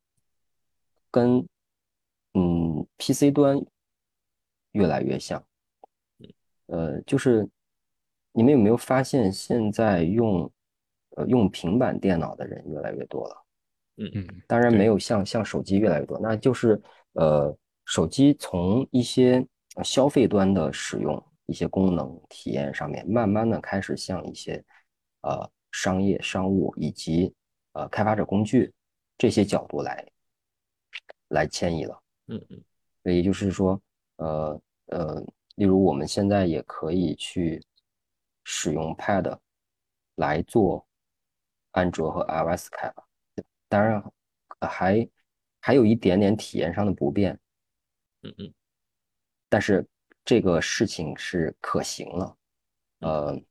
[1.09, 1.47] 跟
[2.33, 3.63] 嗯 PC 端
[4.71, 5.41] 越来越像。
[6.65, 7.47] 呃，就是
[8.33, 10.51] 你们有没有发现，现在用
[11.11, 13.45] 呃用平板电脑的人越来越多了？
[13.97, 16.81] 嗯嗯，当然没有像像手机越来越多，那就是
[17.13, 17.55] 呃
[17.85, 19.45] 手机从一些
[19.81, 21.23] 消费端的使用。
[21.45, 24.63] 一些功能体验上面，慢慢的开始向一些
[25.23, 27.35] 呃商业、商务以及
[27.73, 28.73] 呃开发者工具
[29.17, 30.07] 这些角度来
[31.27, 32.01] 来迁移了。
[32.27, 32.63] 嗯嗯，
[33.13, 33.79] 也就是说，
[34.15, 35.21] 呃呃，
[35.55, 37.61] 例如我们现在也可以去
[38.45, 39.37] 使用 Pad
[40.15, 40.87] 来做
[41.71, 43.05] 安卓和 iOS 开发，
[43.67, 44.01] 当然
[44.61, 45.09] 还
[45.59, 47.37] 还有一点点体验上的不便。
[48.21, 48.53] 嗯嗯，
[49.53, 49.87] 但是。
[50.25, 52.37] 这个事情是可行了，
[52.99, 53.41] 呃，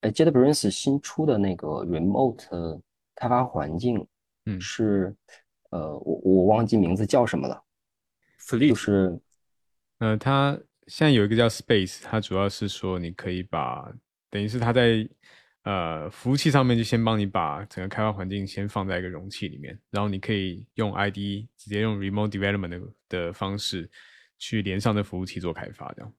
[0.00, 2.80] 哎，JetBrains 新出的那个 Remote
[3.14, 4.04] 开发环境，
[4.46, 5.14] 嗯，是，
[5.70, 7.62] 呃，我我忘记名字叫什么了
[8.40, 9.16] ，flee 是，
[9.98, 10.58] 呃，它
[10.88, 13.88] 现在有一个叫 Space，它主要是说你可以把，
[14.30, 15.08] 等于是它在。
[15.68, 23.86] 呃，服务器上面就先帮你把整个开发环境先放在一个容器里面，然后你可以用 IDE 直接用 Remote Development 的的方式
[24.38, 26.10] 去连上这服务器做开发，这样。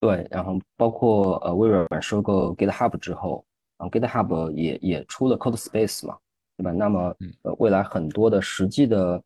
[0.00, 3.44] 对，然后包括呃微软收购 GitHub 之后，
[3.76, 6.16] 然后 GitHub 也也出了 Code Space 嘛，
[6.56, 6.72] 对吧？
[6.72, 9.22] 那么呃未来很多的实际的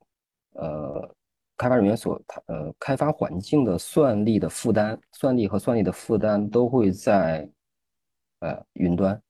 [0.55, 1.15] 呃
[1.57, 7.49] 开发人员所呃开发环境的算力的负担，算力和算力的负担都会在。
[8.41, 9.21] 呃，云端，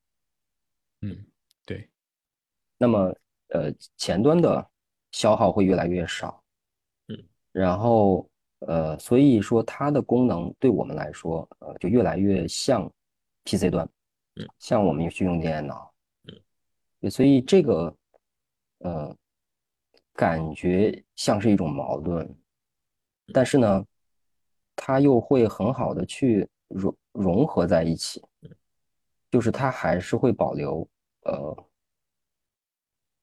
[1.01, 1.25] 嗯，
[1.65, 1.89] 对，
[2.77, 3.15] 那么
[3.49, 4.69] 呃，前端的
[5.13, 6.43] 消耗会越来越少，
[7.09, 8.29] 嗯，然后
[8.61, 12.91] 呃，所以说它的功能对我们来说，呃，就越来越像
[13.45, 13.89] PC 端，
[14.37, 15.93] 嗯，像我们去用电脑，
[17.01, 17.97] 嗯，所以这个
[18.81, 19.17] 呃，
[20.13, 22.29] 感觉像是一种矛盾，
[23.33, 23.87] 但是呢，
[24.77, 28.23] 它又会很好的去融融合在一起。
[29.31, 30.89] 就是它还是会保留
[31.23, 31.67] 呃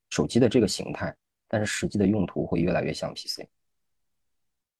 [0.10, 1.16] 手机的这个形态，
[1.48, 3.48] 但是实际的用途会越来越像 PC，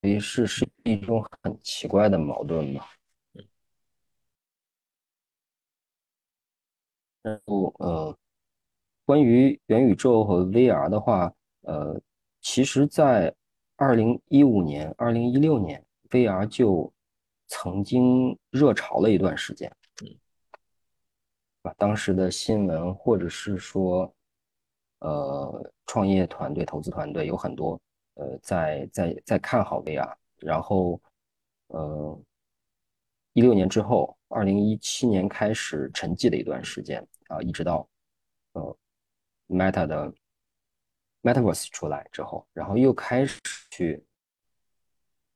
[0.00, 2.84] 所以是是一种很奇怪的矛盾嘛。
[7.22, 8.16] 然后呃，
[9.04, 11.32] 关于元宇宙和 VR 的话，
[11.62, 12.00] 呃，
[12.40, 13.34] 其实，在
[13.74, 16.92] 二零一五年、二零一六年，VR 就
[17.48, 19.70] 曾经热潮了一段时间。
[21.74, 24.12] 当时的新闻或者是说，
[25.00, 27.80] 呃，创业团队、投资团队有很多，
[28.14, 31.00] 呃，在在在看好 VR，然后，
[31.68, 32.18] 呃，
[33.32, 37.88] 一六年之后，二零一七年开始沉寂了一段时间啊，一直到，
[38.52, 38.76] 呃
[39.48, 40.12] ，Meta 的
[41.22, 43.40] Metaverse 出来之后，然后又开始
[43.70, 44.04] 去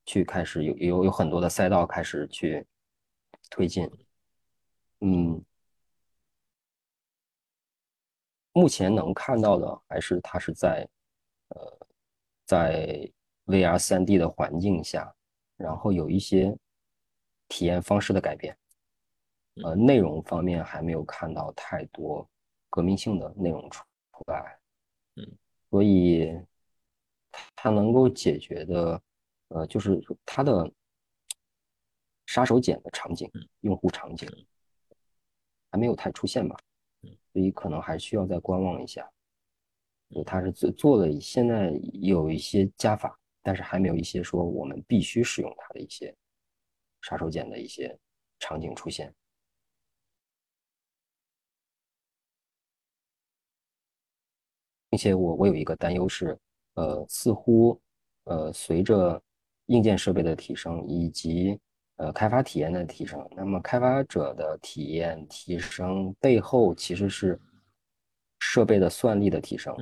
[0.07, 2.66] 去开始有有有很多的赛道开始去
[3.51, 3.90] 推进，
[5.01, 5.44] 嗯，
[8.61, 10.87] 目前能看到的还是它是在
[11.49, 11.87] 呃
[12.45, 13.11] 在
[13.47, 15.11] VR 3D 的环境下，
[15.57, 16.55] 然后有一些
[17.49, 18.55] 体验方式的改变，
[19.65, 22.28] 呃，内容方面还没有看到太多
[22.69, 23.82] 革命性的内容出
[24.12, 24.59] 出来，
[25.16, 25.27] 嗯，
[25.70, 26.39] 所以
[27.57, 29.03] 它能够解决的，
[29.49, 30.70] 呃，就是它的
[32.27, 33.31] 杀手锏的场景、
[33.62, 34.28] 用户场景
[35.70, 36.55] 还没有太出现吧，
[37.02, 39.09] 所以可能还需要再观望一下。
[40.10, 46.14] 就它是做做了，现在有一些加法，但是还没有一些说我们必须使用它的一些
[47.01, 47.97] 杀手锏的一些
[48.39, 49.14] 场景出现。
[54.89, 56.36] 并且我我有一个担忧是，
[56.74, 57.81] 呃，似乎
[58.24, 59.22] 呃随着
[59.66, 61.56] 硬件设备的提升以及
[62.01, 67.39] 呃开发体验的提升，那么开发者的体验提升背后其实是
[68.39, 69.77] 设备的算力的提升。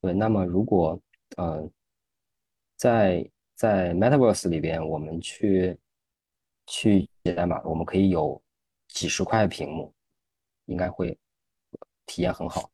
[0.00, 1.00] 对，那么如果
[1.36, 1.70] 呃
[2.76, 5.78] 在在 Metaverse 里边，我们去
[6.66, 8.42] 去写代码，我们可以有
[8.88, 9.94] 几十块屏幕，
[10.64, 11.16] 应该会
[12.06, 12.68] 体验很好。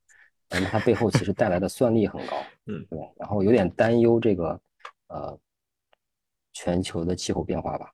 [0.48, 4.60] 那么它背后其实带来的算力很高， 嗯，对，然后有点担忧这个
[5.08, 5.38] 呃
[6.54, 7.92] 全球的气候变化吧，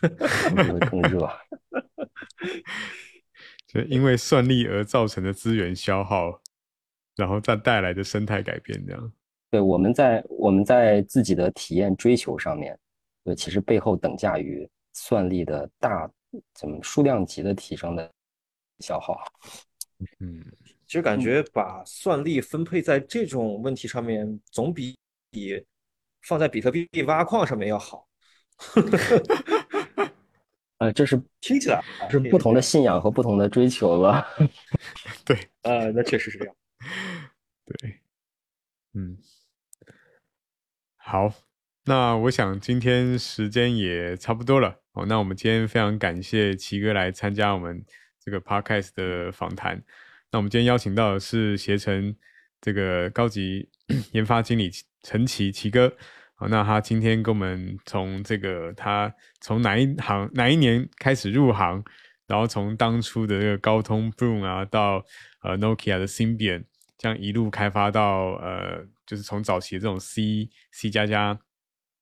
[0.00, 1.28] 会更热。
[3.66, 6.40] 就因为算力而造成的资源消耗，
[7.16, 9.12] 然后再带来的生态改变，这样。
[9.50, 12.78] 对，我们在我们在自己的体验追求上面，
[13.24, 16.10] 对，其实背后等价于算力的大
[16.54, 18.10] 怎么数量级的提升的
[18.80, 19.18] 消耗。
[20.20, 20.44] 嗯。
[20.86, 24.96] 其实感觉把算力分配在这种问题上面，总比
[25.32, 25.60] 比
[26.22, 28.06] 放在比特币挖矿上面要好。
[30.78, 34.26] 呃，这是听起来是不同的信仰和不同的追求了。
[35.24, 36.54] 对，呃，那确实是这样。
[37.64, 38.00] 对，
[38.94, 39.16] 嗯，
[40.96, 41.32] 好，
[41.84, 44.80] 那我想今天时间也差不多了。
[44.92, 47.84] 哦，那我们今天非常感谢奇哥来参加我们
[48.18, 49.82] 这个 podcast 的访谈。
[50.30, 52.14] 那我们今天邀请到的是携程
[52.60, 53.68] 这个高级
[54.12, 54.70] 研发经理
[55.02, 55.96] 陈奇奇哥，
[56.38, 61.82] 好，那他今天跟我们从这个他从哪一行哪一年开始入行，
[62.26, 65.02] 然后从当初的这个高通 Broom 啊，到
[65.42, 66.64] 呃 Nokia 的 Symbian，
[66.98, 71.38] 这样一路开发到呃，就是从早期的这种 C C 加加，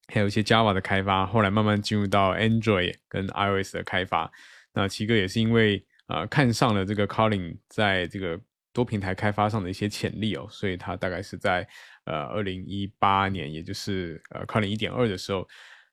[0.08, 4.28] 还有一些 Java 的开发，后来慢慢进入到 Android 跟 iOS 的开发。
[4.72, 8.40] 那奇哥也是因为啊，看上了这个 Calling 在这个
[8.72, 11.64] 多平台开发上的一些潜力哦，所以他大概是在
[12.04, 15.46] 呃二零一八年，也就是呃 Calling 一点二的时候，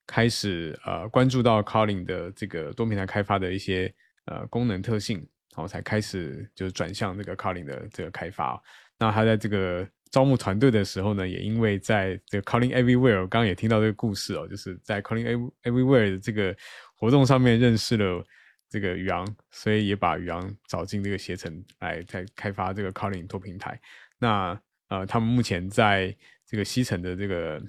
[0.06, 3.94] 开始呃关注到 Calling 的这个多平台开发的一些
[4.26, 8.62] 呃功能特性，然后才开始就是转向这个 Calling 的这个开发。
[8.98, 16.56] 那他在这个招募团队的时候呢，也因为在这个 Calling Everywhere，我刚刚也听到这个故事哦，就是在 Calling Everywhere 的这个
[16.96, 18.24] 活动上面认识了。
[18.70, 23.78] 这个宇昂，所以也把宇昂找进这个携程来在开发这个 Calling 多平台。
[24.18, 24.58] 那
[24.92, 26.14] 呃，他们目前在
[26.46, 27.64] 这个西城的这个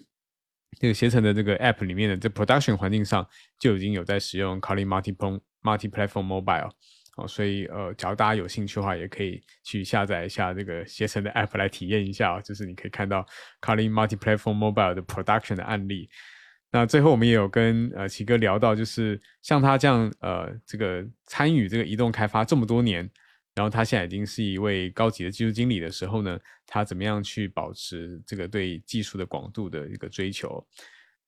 [0.81, 3.25] 这个携程的这个 App 里面的这 Production 环境上
[3.61, 5.15] 就已经有在使用 Calling Multi
[5.63, 6.73] Multi Platform Mobile
[7.17, 13.25] 哦，所以呃，假如大家有兴趣的话，也可以去下载一下这个携程的 App 来体验一下，就是你可以看到
[13.61, 16.11] Calling Multi Platform Mobile 的 Production 的案例。
[16.73, 23.09] 那最后我们也有跟呃奇哥聊到，就是像他这样呃这个参与这个移动开发这么多年，
[23.55, 30.67] 然后他现在已经是一位高级的技术经理的时候呢，他怎么样去保持这个对技术的广度的一个追求？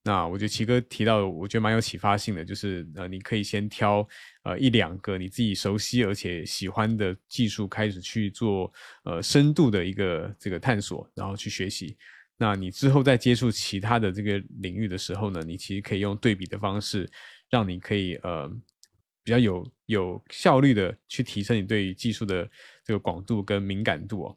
[0.07, 4.07] 那我觉得奇哥提到，我觉得蛮有启发性的，就是呃你可以先挑
[4.43, 8.71] 呃一两个你自己熟悉而且喜欢的技术开始去做
[9.05, 11.97] 呃深度的一个这个探索，然后去学习。
[12.37, 17.09] 那你之后在接触其他的这个领域的时候呢，你其实可以用对比的方式，
[17.49, 18.51] 让你可以呃
[19.25, 22.49] 比较有有效率的去提升你对于技术的
[22.85, 24.37] 这个广度跟敏感度哦。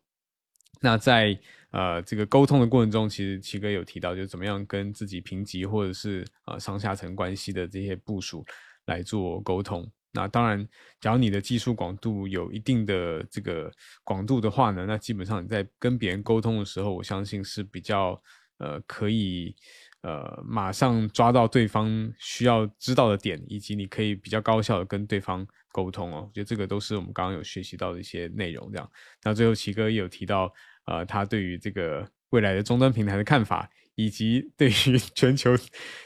[0.79, 1.37] 那在
[1.71, 8.45] 呃这个沟通的过程中，其实奇哥有提到，就是怎么样跟自己评级或者是呃上下层关系的这些部署
[8.85, 9.87] 来做沟通。
[10.13, 10.67] 那当然，
[11.01, 13.71] 假如你的技术广度有一定的这个
[14.03, 18.19] 广度的话呢，那基本上你在跟别人沟通的时候，我相信是比较
[18.57, 19.55] 呃可以
[20.01, 26.23] 呃马上抓到对方需要知道的点，以及你可以比较高效的跟对方沟通哦。
[26.27, 28.71] 我觉得这个都是我们刚刚有学习到的一些内容。
[28.71, 28.91] 这样，
[29.23, 30.51] 那最后奇哥也有提到，
[30.85, 35.55] 呃，他对于这个未来的终端平台的看法，以及对于 全球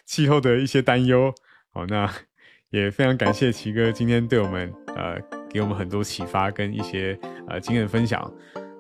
[0.05, 1.34] 气候的一些担忧。
[1.72, 2.11] 好，那。
[2.72, 5.19] 也非常感谢奇哥今天对我们呃
[5.49, 7.19] 给我们很多启发跟一些
[7.49, 8.34] 呃经验分享。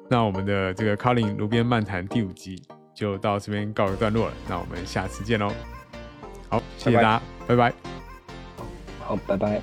[0.09, 2.55] 那我们的这个 Colin 炉边漫谈第五集
[2.93, 4.33] 就到这边告一段落了。
[4.47, 5.51] 那我们下次见喽。
[6.49, 7.73] 好，谢谢大家，拜拜。
[8.99, 9.61] 好，拜拜。